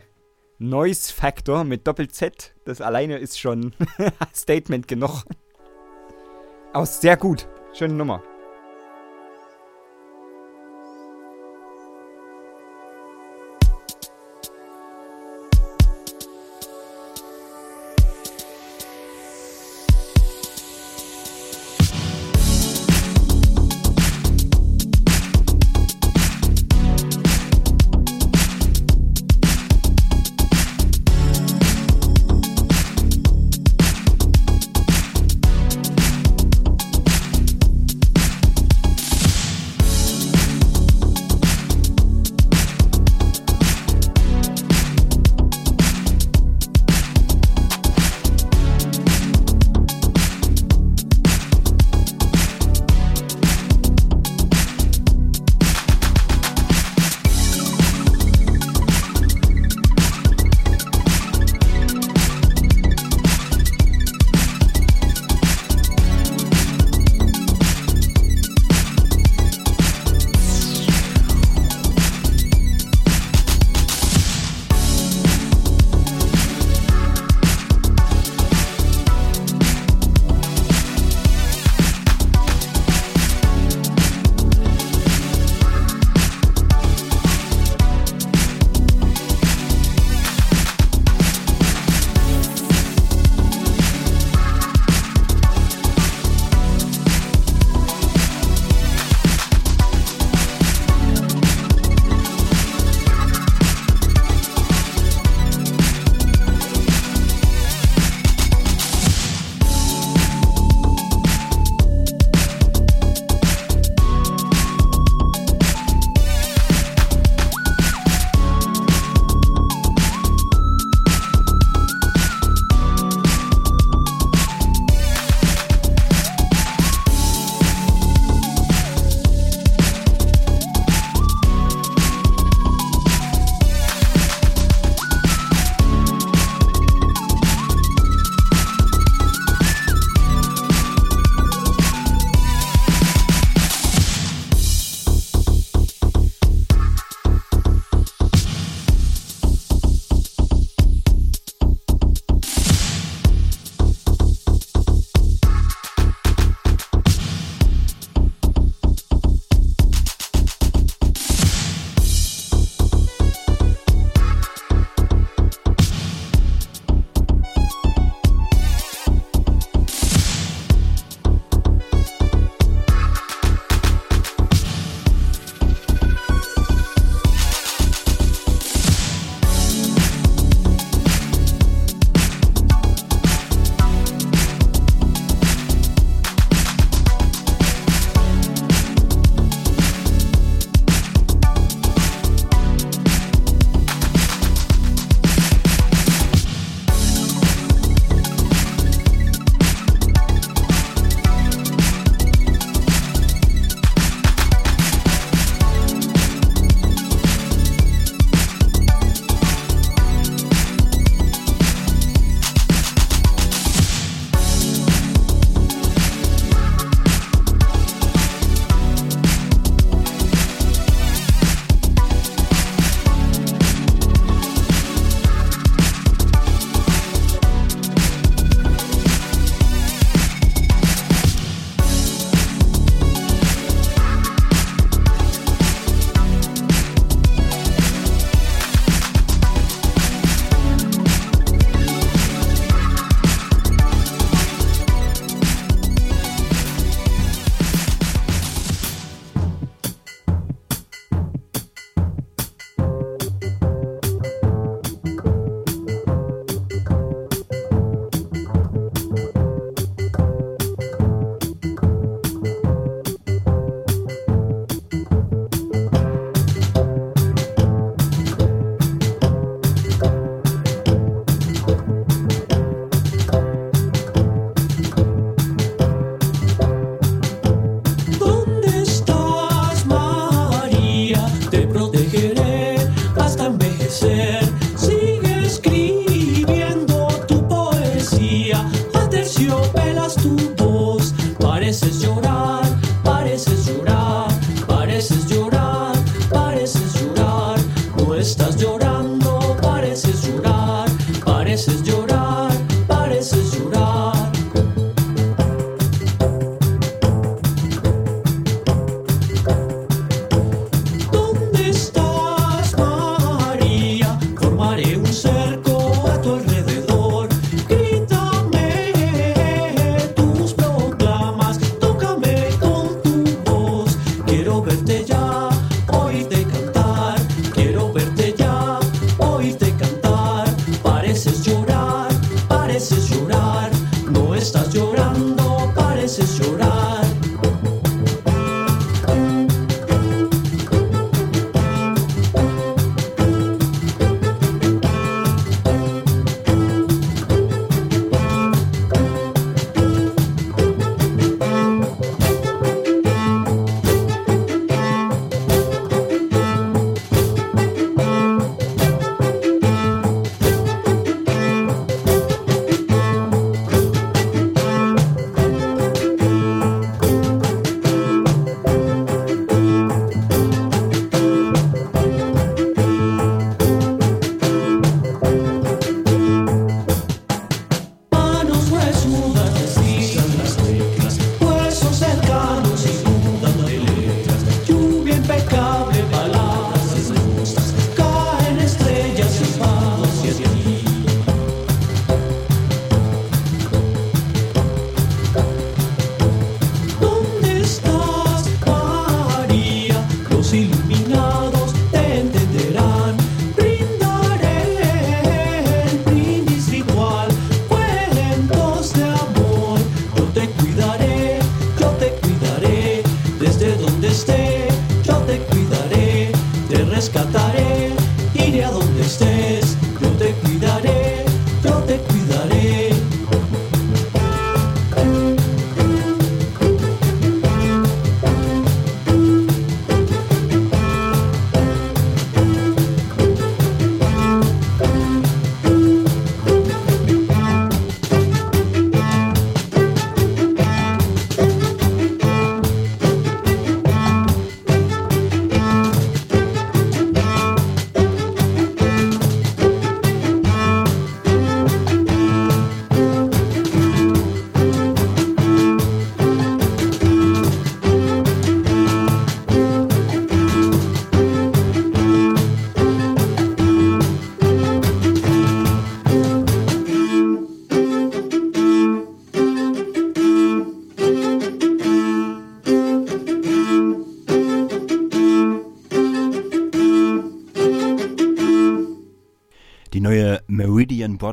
[0.59, 3.73] Noise Factor mit Doppel-Z, das alleine ist schon
[4.35, 5.23] Statement genug.
[6.73, 7.47] Aber sehr gut.
[7.73, 8.23] Schöne Nummer.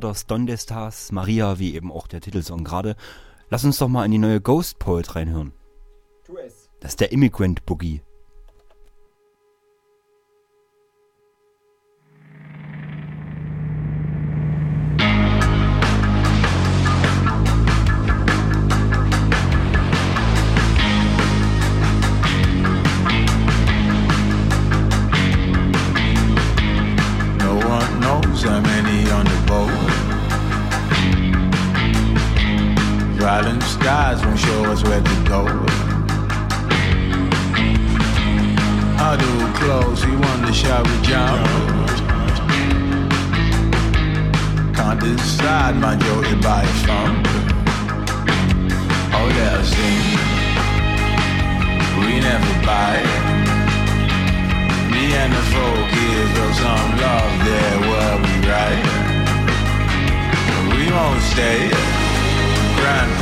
[0.05, 2.95] Brothers Donde Stars, Maria, wie eben auch der Titelsong gerade.
[3.49, 5.55] Lass uns doch mal in die neue Ghost Poet reinhören.
[6.81, 8.03] Das ist der Immigrant Boogie.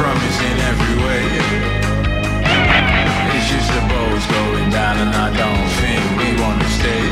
[0.02, 1.24] Promise in every way.
[3.34, 7.06] It's just the boat's going down and I don't think we wanna stay.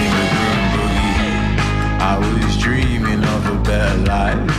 [0.00, 1.34] In the green boogie,
[2.10, 4.58] I was dreaming of a better life.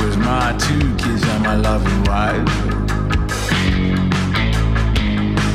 [0.00, 2.54] With my two kids and my loving wife.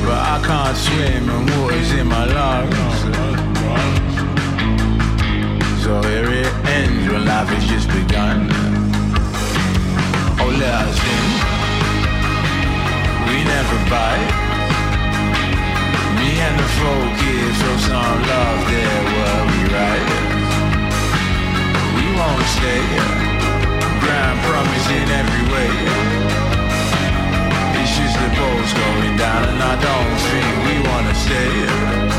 [0.05, 2.95] But I can't swim and water's in my lungs.
[5.83, 6.24] So here
[7.35, 8.47] life has just begun.
[10.39, 11.25] Oh, let us in.
[13.27, 14.31] We never bite.
[16.15, 20.09] Me and the folk here throw some love there where we ride.
[21.97, 22.85] We won't stay.
[23.99, 25.71] Grand promise in every way.
[27.79, 32.14] It's just the boat's going down and I don't think we wanna stay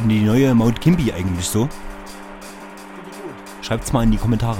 [0.00, 1.68] denn die neue Mount Kimby eigentlich so?
[3.60, 4.58] Schreibt's mal in die Kommentare.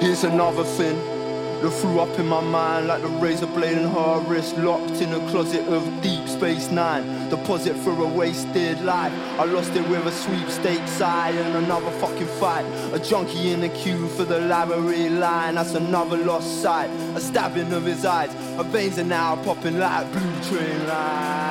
[0.00, 1.15] Here's another thing
[1.62, 5.12] that threw up in my mind like the razor blade in her wrist, locked in
[5.12, 7.28] a closet of Deep Space Nine.
[7.30, 9.12] Deposit for a wasted life.
[9.38, 12.64] I lost it with a sweepstakes side and another fucking fight.
[12.92, 15.54] A junkie in the queue for the library line.
[15.54, 16.90] That's another lost sight.
[17.14, 18.32] A stabbing of his eyes.
[18.56, 21.45] Her veins are now popping like blue train lines.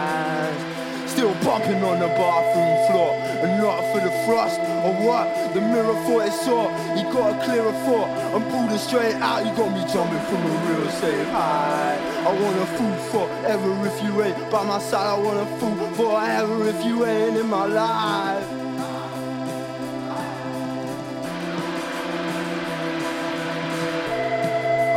[1.25, 3.15] Still bumping on the bathroom floor.
[3.41, 5.55] And not for the frost or what?
[5.55, 6.69] The mirror thought it saw.
[6.95, 8.09] You got a clearer thought.
[8.35, 9.43] I'm pulling straight out.
[9.43, 11.97] You got me jumping from a real safe high
[12.27, 15.07] I want a fool forever if you ain't By my side.
[15.07, 18.45] I want a fool forever if you ain't in my life.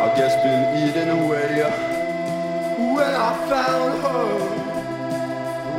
[0.05, 1.63] I guess been eating away
[2.95, 4.68] When I found her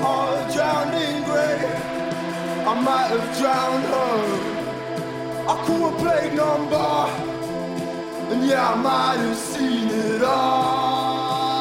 [0.01, 1.59] all drowned in grey.
[2.65, 4.49] I might have drowned her.
[5.47, 6.91] I caught a plague number,
[8.31, 11.59] and yeah, I might have seen it all.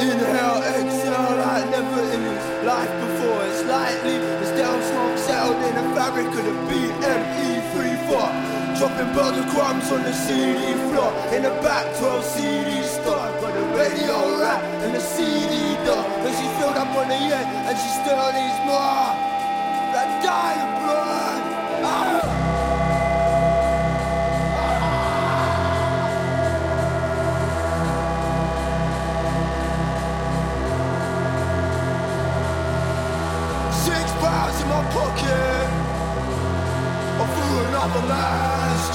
[0.00, 3.44] Inhale, exhale, like never in his life before.
[3.46, 8.61] It's lightly, it's down smoke settled in a fabric of the BME34.
[8.78, 11.12] Dropping birds of crumbs on the CD floor.
[11.34, 16.32] In the back 12 CD store Got the radio rack and the CD door But
[16.36, 19.12] she filled up on the end and she still needs more.
[19.92, 21.42] That dying blood
[21.84, 22.51] ah.
[37.84, 38.92] Another man's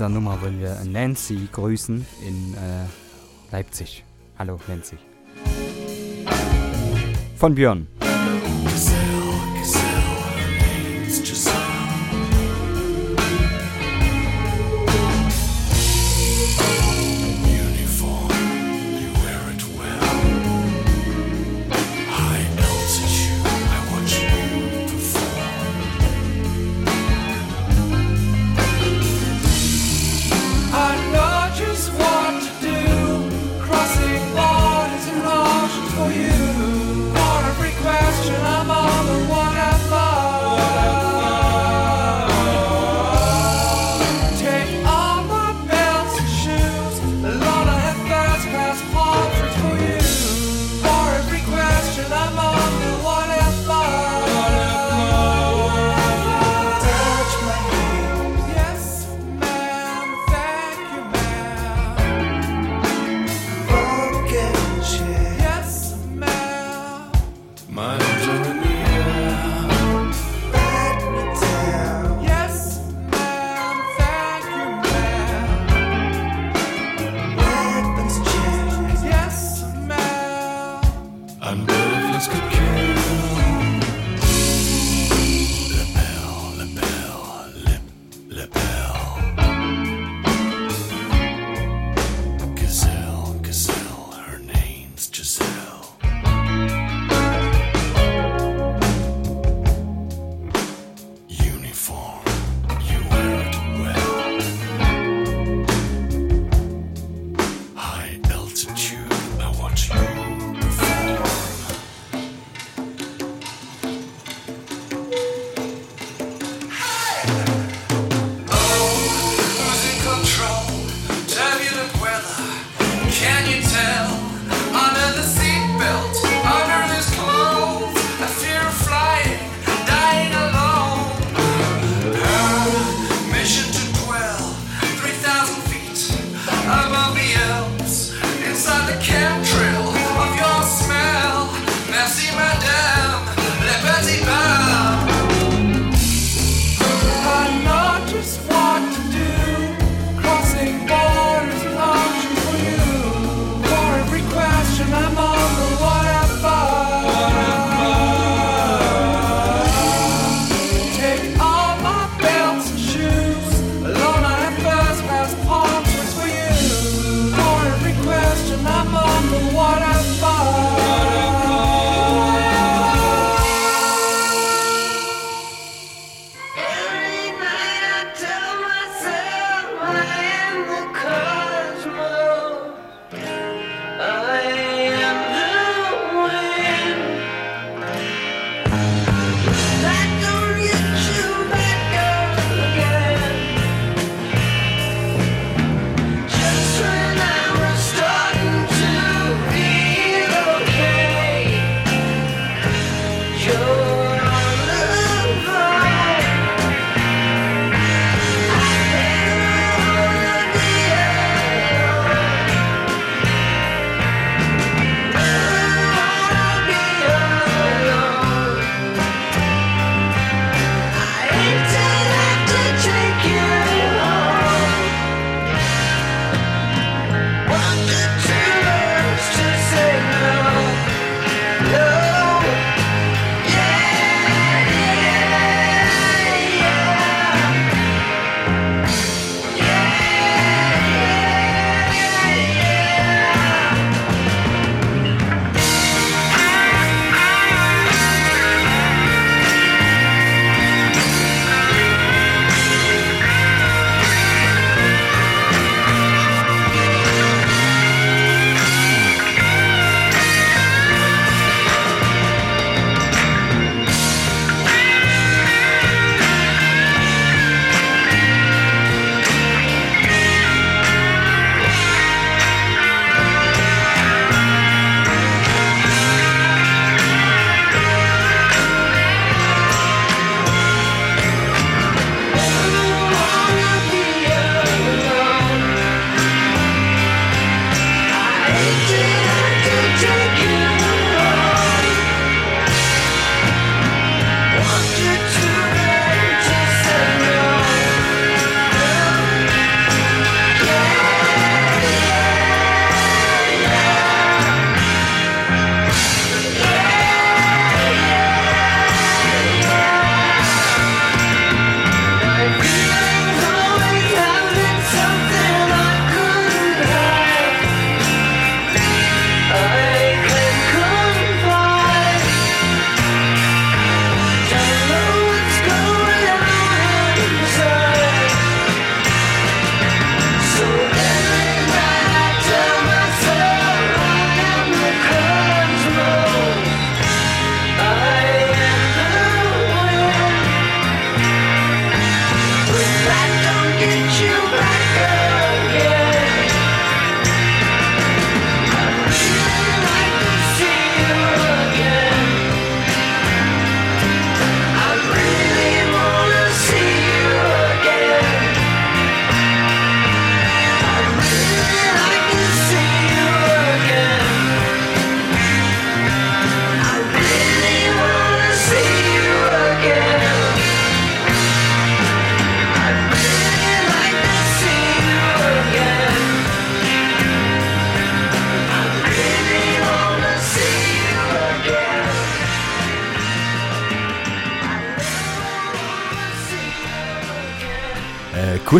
[0.00, 2.86] dieser Nummer wollen wir Nancy grüßen in äh,
[3.52, 4.02] Leipzig.
[4.38, 4.96] Hallo Nancy.
[7.36, 7.86] Von Björn.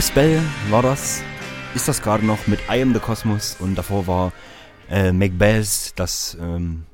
[0.01, 0.41] Chris Bell
[0.71, 1.23] war das.
[1.75, 4.33] Ist das gerade noch mit I Am the Cosmos und davor war
[4.89, 6.87] äh, Macbeth, das ähm,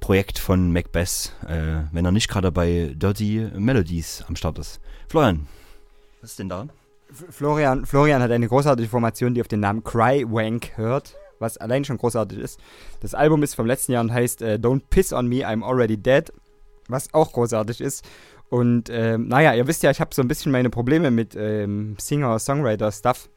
[0.00, 4.80] Projekt von Macbeth, äh, wenn er nicht gerade bei Dirty Melodies am Start ist.
[5.10, 5.46] Florian,
[6.22, 6.68] was ist denn da?
[7.28, 11.84] Florian, Florian hat eine großartige Formation, die auf den Namen Cry Wank hört, was allein
[11.84, 12.58] schon großartig ist.
[13.00, 15.98] Das Album ist vom letzten Jahr und heißt äh, Don't Piss on Me, I'm Already
[15.98, 16.32] Dead,
[16.88, 18.06] was auch großartig ist.
[18.52, 21.96] Und ähm, naja, ihr wisst ja, ich habe so ein bisschen meine Probleme mit ähm,
[21.98, 23.30] Singer-Songwriter-Stuff.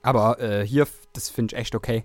[0.00, 2.04] Aber äh, hier, das finde ich echt okay.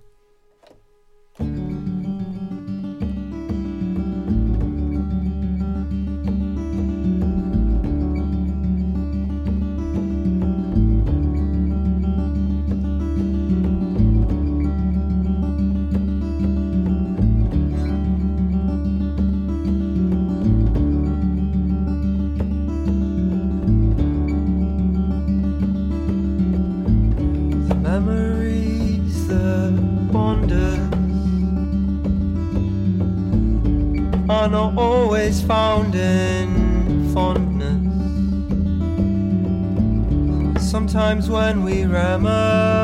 [41.09, 42.78] times when we ramble.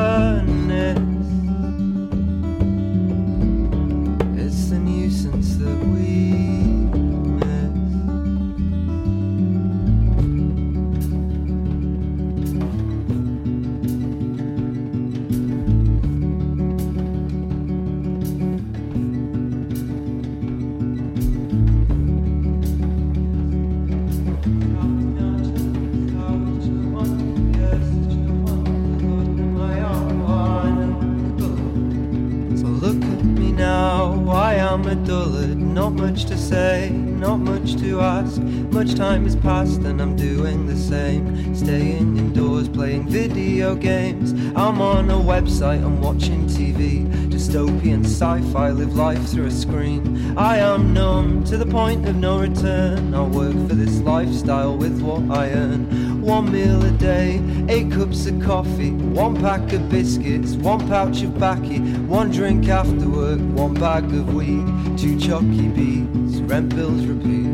[45.40, 47.06] Website, I'm watching TV.
[47.28, 50.36] Dystopian sci fi, live life through a screen.
[50.38, 53.14] I am numb to the point of no return.
[53.14, 56.22] I'll work for this lifestyle with what I earn.
[56.22, 61.38] One meal a day, eight cups of coffee, one pack of biscuits, one pouch of
[61.38, 67.46] baccy, one drink after work, one bag of weed, two chalky beads, rent bills repeat.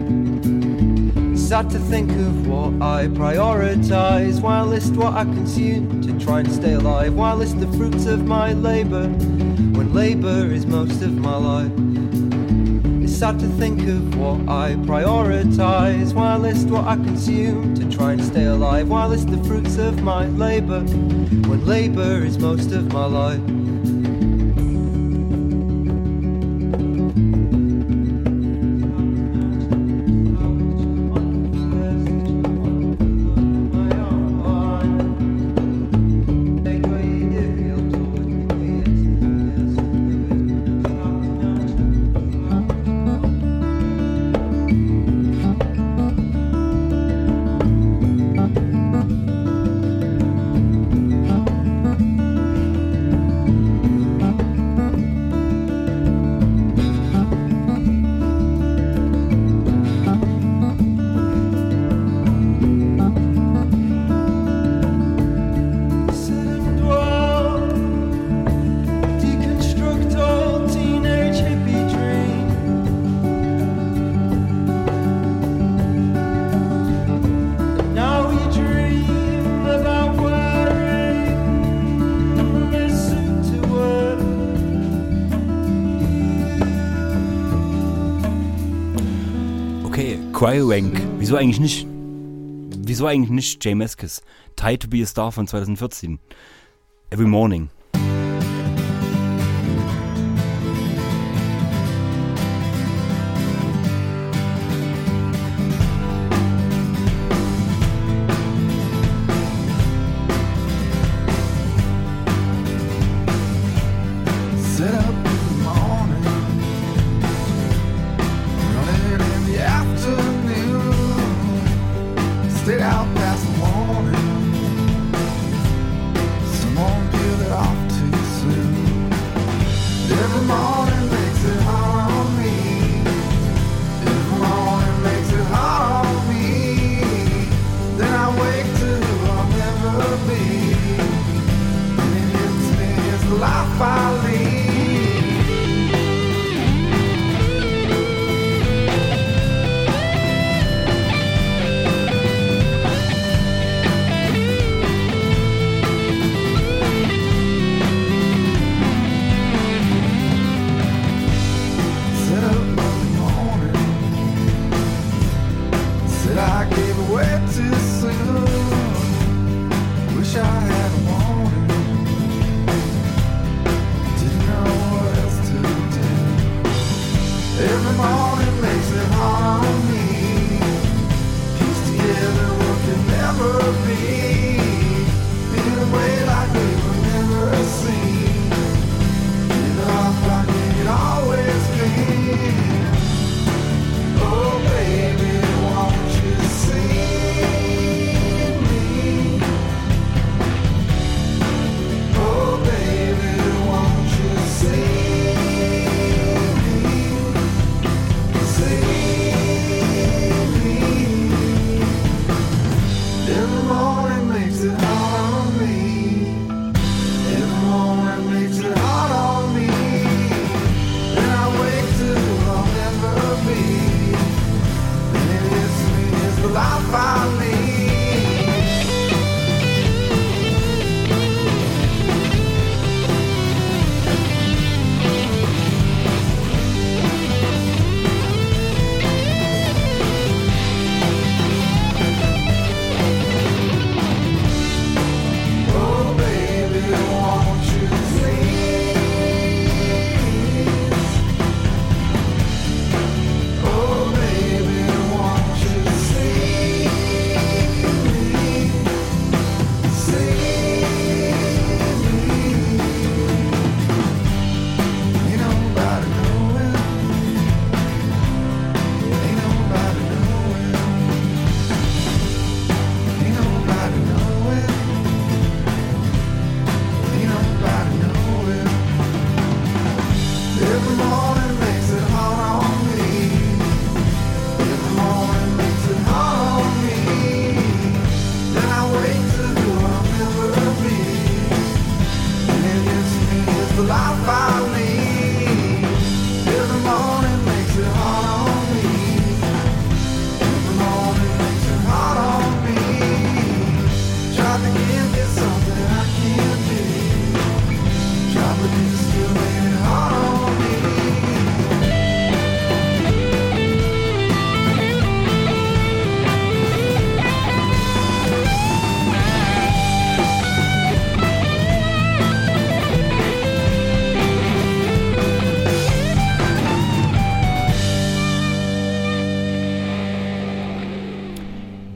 [1.37, 6.75] Sad to think of what I prioritize while list what I consume try to stay
[6.75, 11.73] alive, while list the fruits of my labor when labor is most of my life.
[13.03, 18.13] It's sad to think of what I prioritize while list what I consume to try
[18.13, 22.93] and stay alive, while list the fruits of my labor when labor is most of
[22.93, 23.62] my life.
[90.43, 91.01] Cryowank.
[91.21, 91.87] Wieso eigentlich nicht?
[91.89, 94.23] Wieso eigentlich nicht Jay Meskis?
[94.57, 96.19] Tied to be a Star von 2014.
[97.11, 97.71] Every Morning.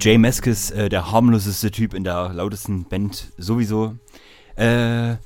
[0.06, 3.96] Jay Meskis, äh, der harmloseste Typ in der lautesten Band sowieso,
[4.54, 5.16] äh,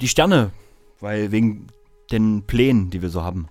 [0.00, 0.52] die Sterne,
[1.00, 1.66] weil wegen
[2.12, 3.48] den Plänen, die wir so haben.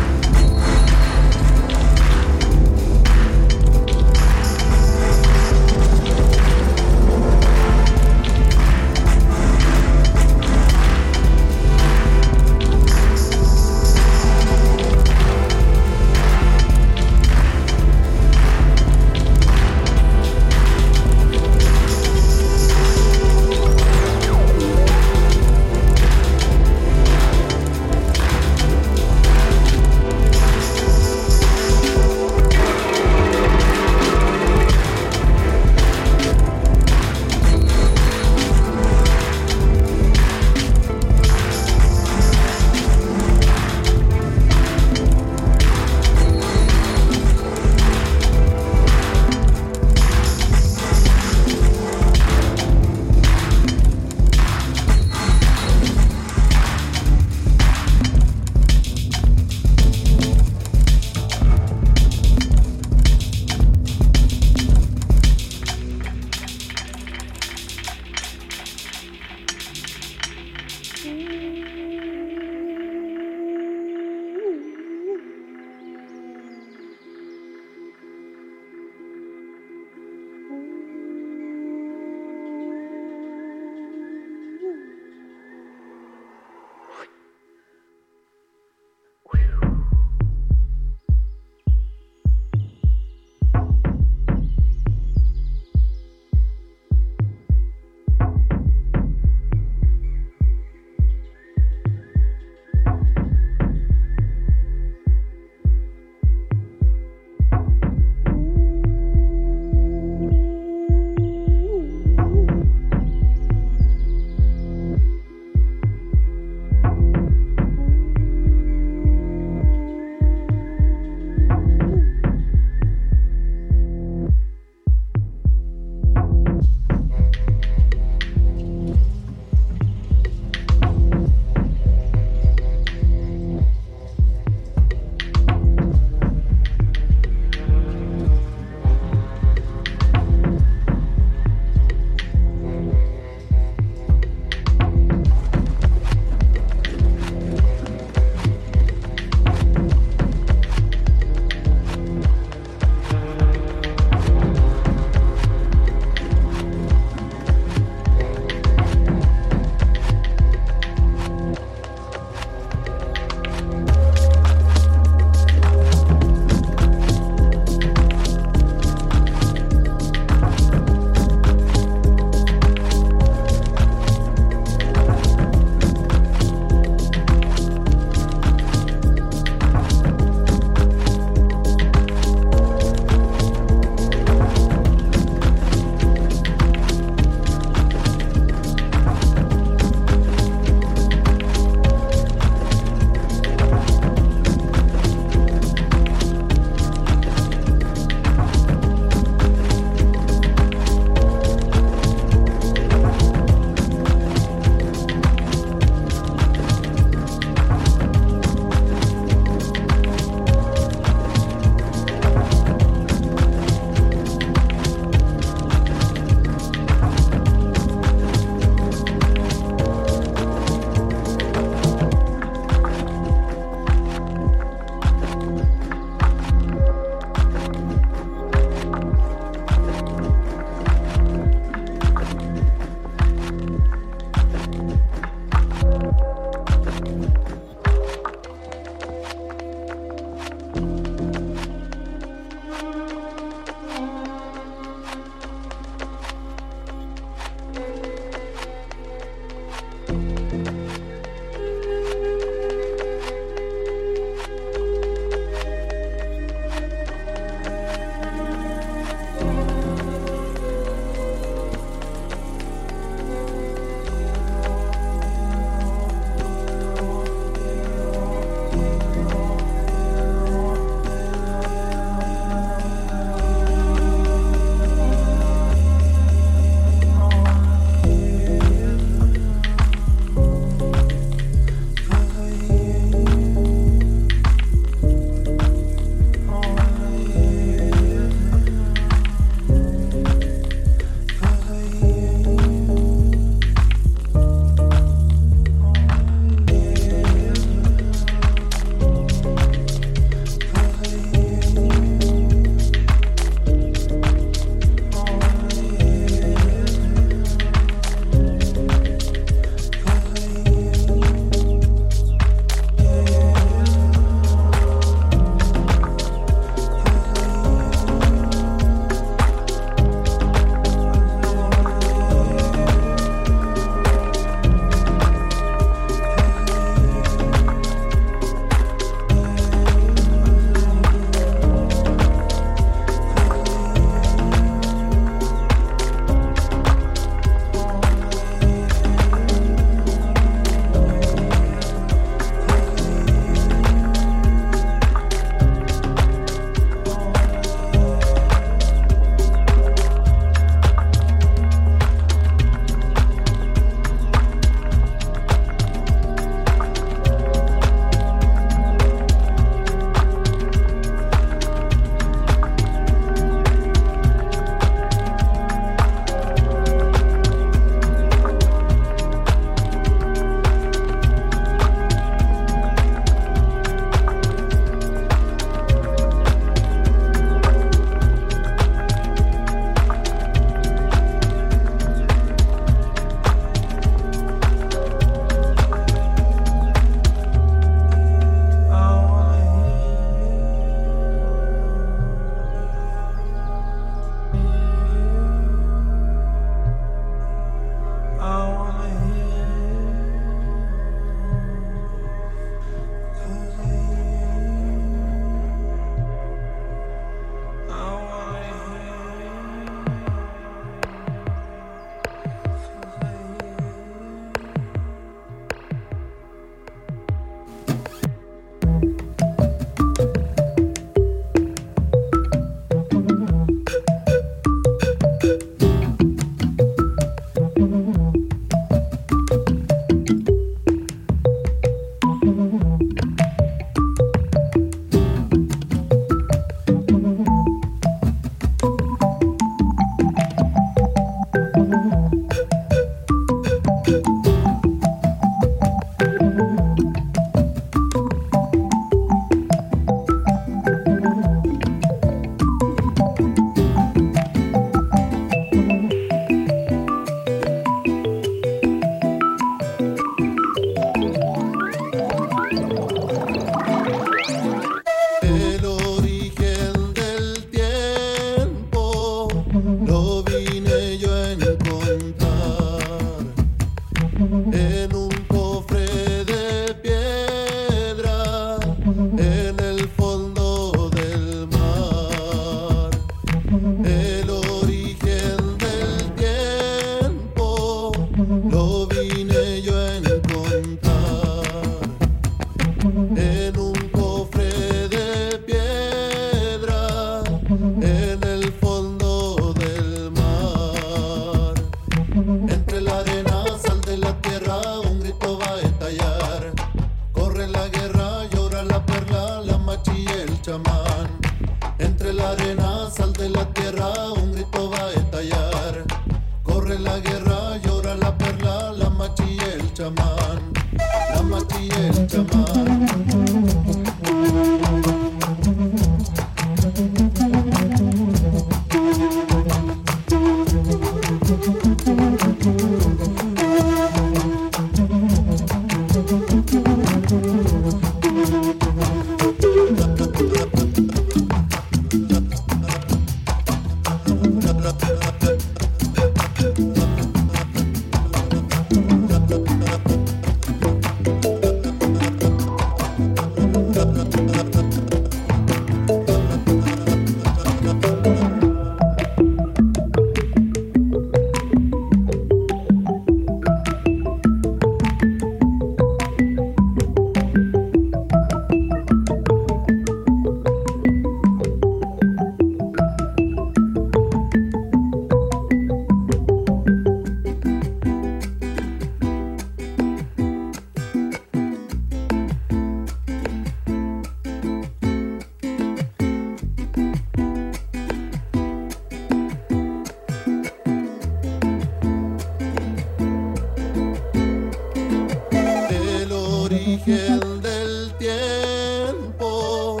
[596.80, 600.00] El origen del tiempo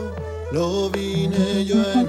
[0.50, 2.02] lo vine yo a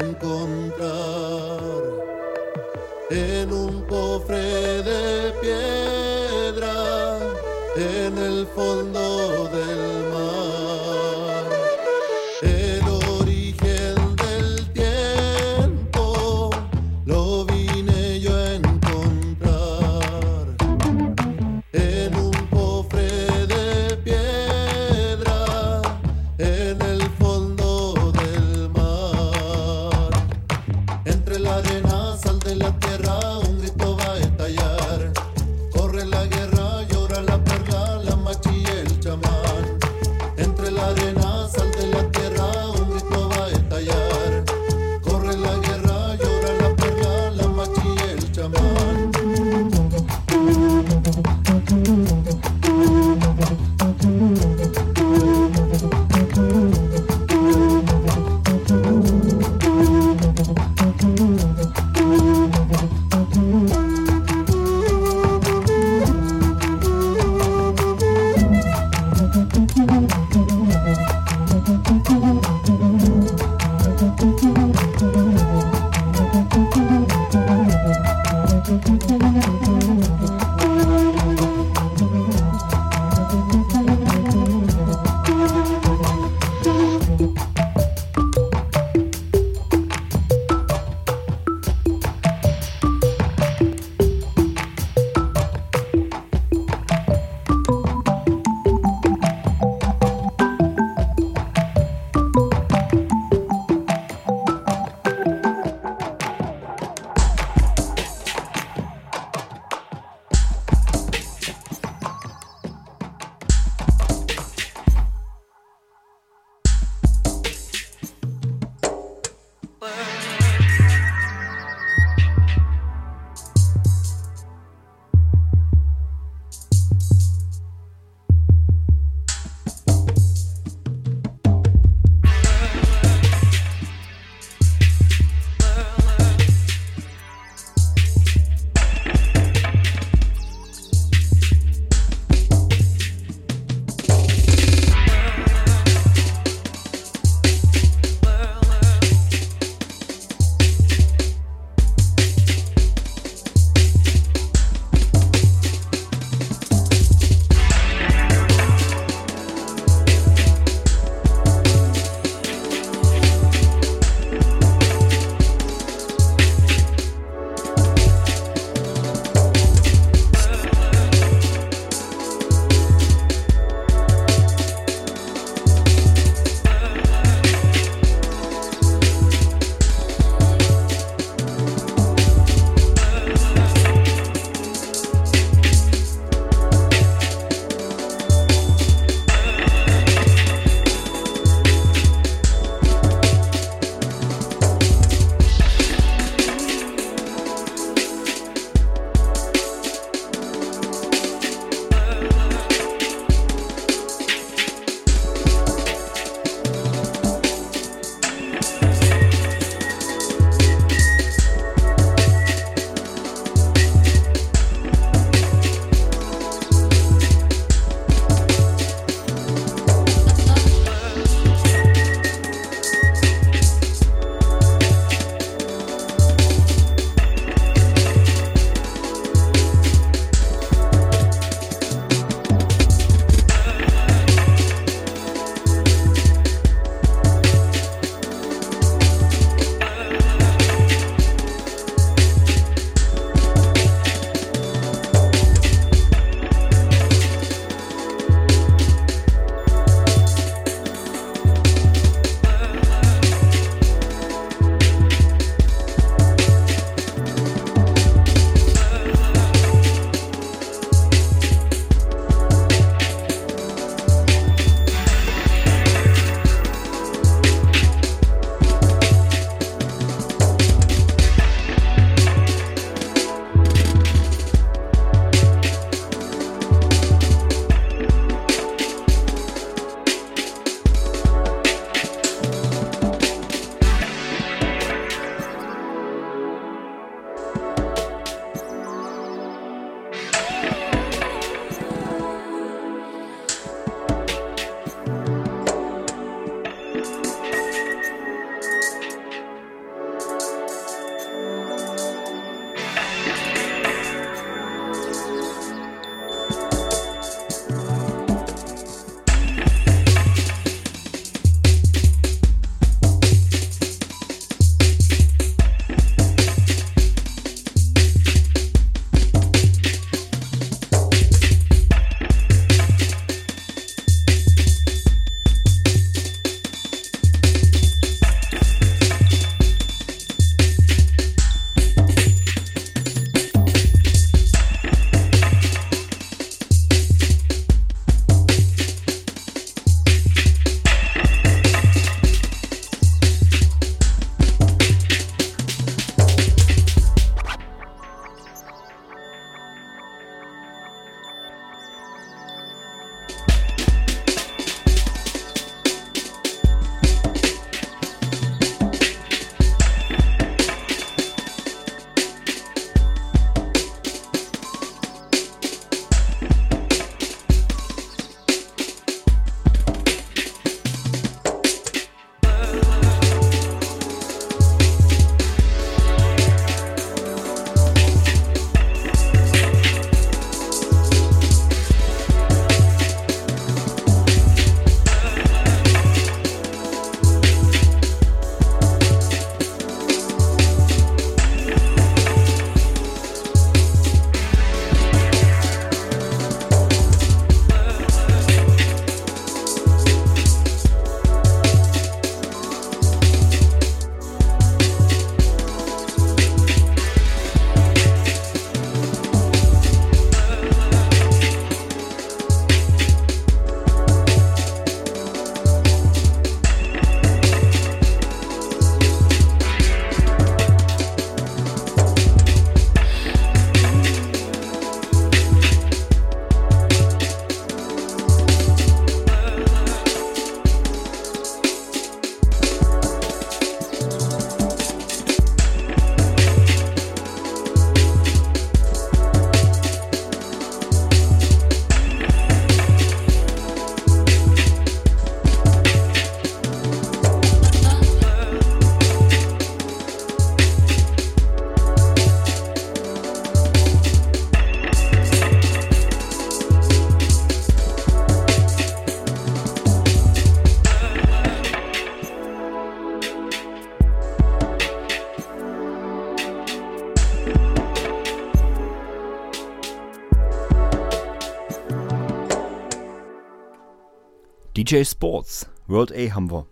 [474.92, 476.66] DJ Sports, World A haben wir.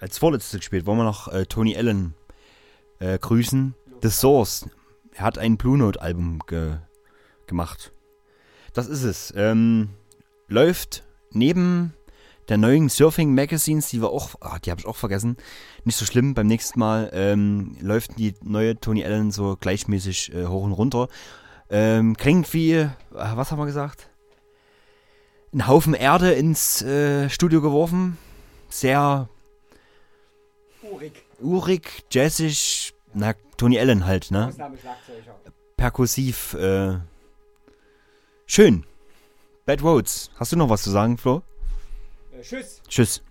[0.00, 2.14] Als vorletztes gespielt wollen wir noch äh, Tony Allen
[2.98, 3.76] äh, grüßen.
[4.02, 4.68] The Source.
[5.12, 6.78] Er hat ein Blue Note Album ge
[7.46, 7.92] gemacht.
[8.72, 9.32] Das ist es.
[9.36, 9.90] Ähm,
[10.48, 11.94] läuft neben
[12.48, 15.36] der neuen Surfing Magazines, die wir auch, ah, die habe ich auch vergessen.
[15.84, 20.46] Nicht so schlimm, beim nächsten Mal ähm, läuft die neue Tony Allen so gleichmäßig äh,
[20.46, 21.06] hoch und runter.
[21.68, 24.09] Ähm, klingt wie, äh, was haben wir gesagt?
[25.52, 28.16] Ein Haufen Erde ins äh, Studio geworfen.
[28.68, 29.28] Sehr
[30.82, 31.12] Urig.
[31.40, 34.54] urig, jazzig, na, Tony Allen halt, ne?
[35.76, 36.98] Perkussiv, äh,
[38.46, 38.84] schön.
[39.66, 40.30] Bad Roads.
[40.36, 41.42] Hast du noch was zu sagen, Flo?
[42.32, 42.80] Äh, tschüss.
[42.88, 43.22] Tschüss.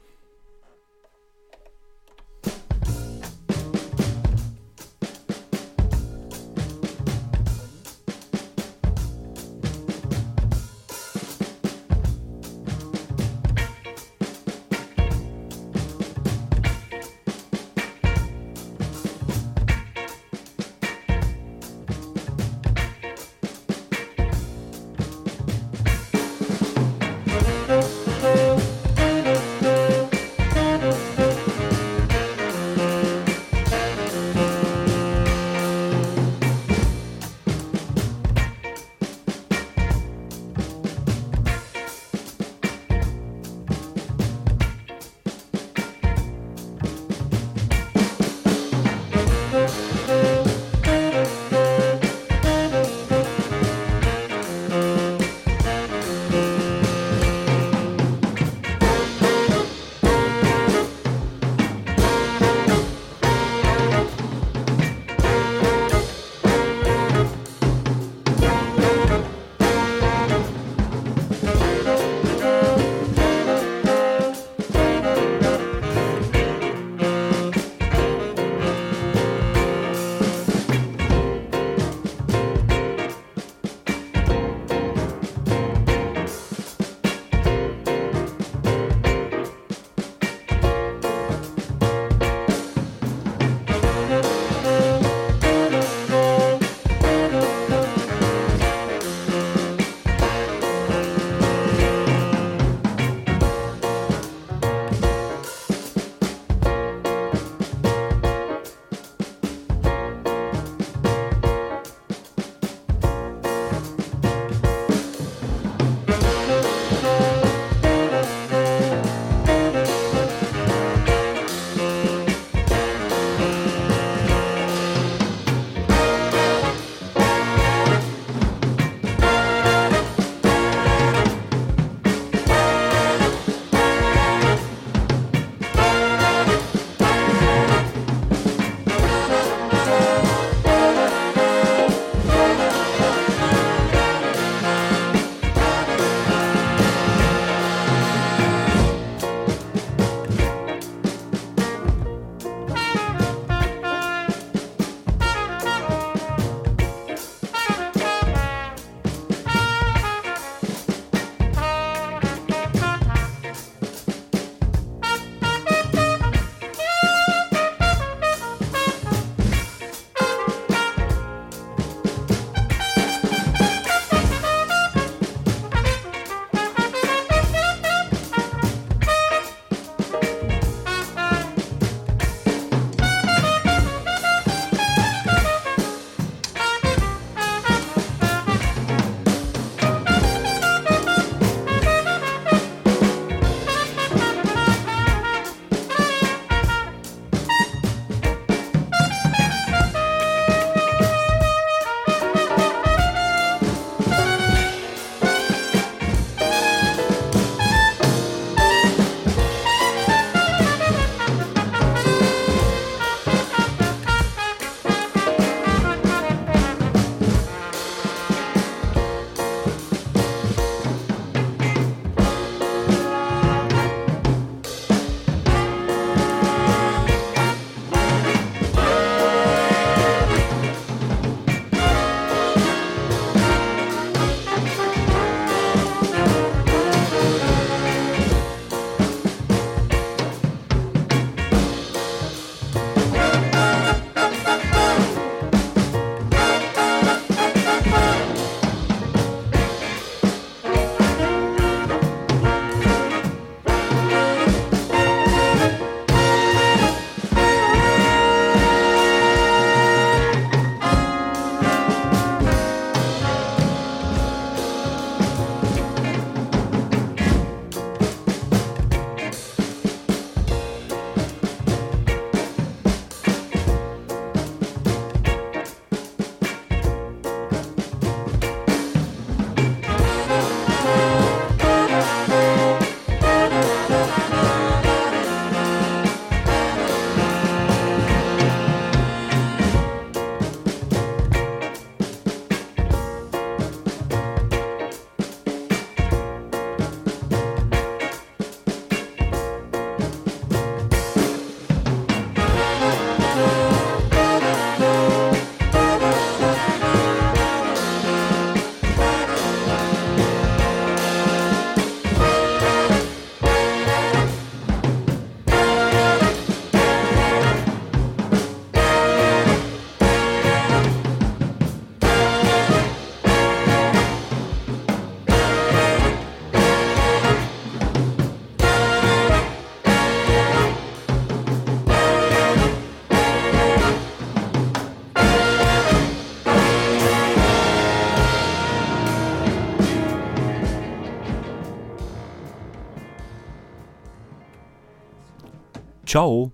[346.10, 346.52] Ciao.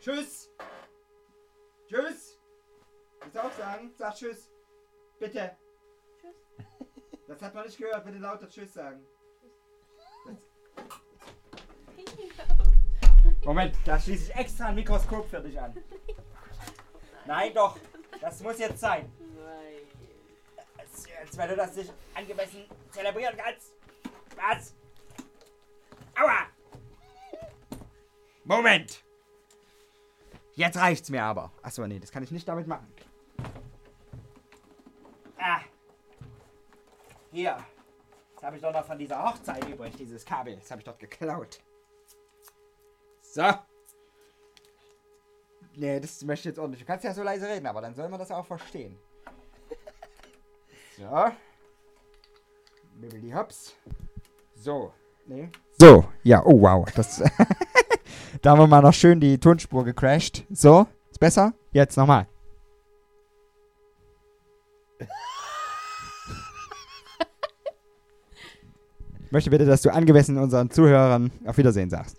[0.00, 0.48] Tschüss.
[1.86, 2.38] Tschüss.
[3.20, 3.92] Willst du auch sagen?
[3.98, 4.50] Sag Tschüss.
[5.18, 5.54] Bitte.
[6.18, 6.66] Tschüss.
[7.26, 8.02] Das hat man nicht gehört.
[8.06, 9.06] Bitte lauter Tschüss sagen.
[13.44, 15.76] Moment, da schließe ich extra ein Mikroskop für dich an.
[17.26, 17.76] Nein, doch.
[18.22, 19.12] Das muss jetzt sein.
[21.20, 23.74] Als wenn du das nicht angemessen zelebrieren kannst.
[24.34, 24.74] Was?
[26.18, 26.46] Aua!
[28.48, 29.04] Moment!
[30.54, 31.52] Jetzt reicht's mir aber.
[31.62, 32.90] Achso, nee, das kann ich nicht damit machen.
[35.38, 35.60] Ah.
[37.30, 37.58] Hier.
[38.34, 40.56] Das habe ich doch noch von dieser Hochzeit übrig, dieses Kabel.
[40.56, 41.60] Das habe ich dort geklaut.
[43.20, 43.44] So.
[45.74, 46.80] Nee, das möchte ich jetzt auch nicht.
[46.80, 48.98] Du kannst ja so leise reden, aber dann soll man das auch verstehen.
[50.96, 51.26] So.
[52.94, 53.76] Nibbel die Hops.
[54.54, 54.94] So.
[55.26, 55.50] Nee.
[55.78, 56.90] So, ja, oh wow.
[56.94, 57.22] Das,
[58.42, 60.44] da haben wir mal noch schön die Tonspur gecrashed.
[60.50, 61.52] So, ist besser?
[61.72, 62.26] Jetzt nochmal.
[69.28, 72.16] Ich möchte bitte, dass du angemessen unseren Zuhörern auf Wiedersehen sagst.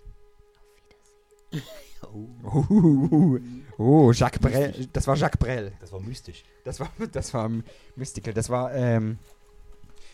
[2.44, 3.38] Oh,
[3.78, 4.86] oh, Jacques Brel.
[4.92, 5.72] Das war Jacques Brel.
[5.80, 6.44] Das war mystisch.
[6.62, 7.50] Das war, das war
[7.96, 8.32] Mystical.
[8.32, 9.18] Das war ähm,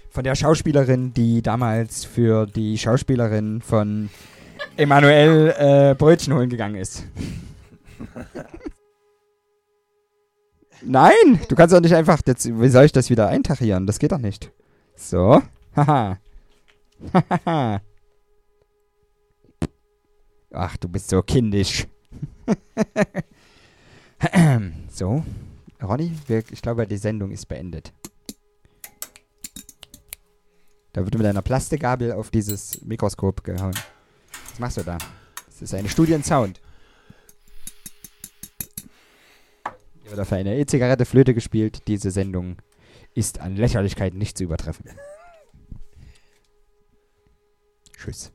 [0.08, 4.08] von der Schauspielerin, die damals für die Schauspielerin von
[4.76, 7.04] Emanuel äh, Brötchen holen gegangen ist.
[10.82, 12.20] Nein, du kannst doch nicht einfach.
[12.26, 13.86] Jetzt, wie soll ich das wieder eintachieren?
[13.86, 14.52] Das geht doch nicht.
[14.94, 15.42] So.
[15.74, 16.18] Haha.
[17.44, 17.80] Haha.
[20.52, 21.86] Ach, du bist so kindisch.
[24.90, 25.24] so.
[25.82, 27.92] Ronny, wir, ich glaube, die Sendung ist beendet.
[30.92, 33.74] Da wird mit einer Plastikgabel auf dieses Mikroskop gehauen.
[34.56, 34.96] Was machst du da?
[35.48, 36.62] Das ist eine Studie in Sound.
[40.00, 41.86] Hier wird auf eine E-Zigarette Flöte gespielt.
[41.88, 42.56] Diese Sendung
[43.12, 44.88] ist an Lächerlichkeit nicht zu übertreffen.
[47.98, 48.32] Tschüss.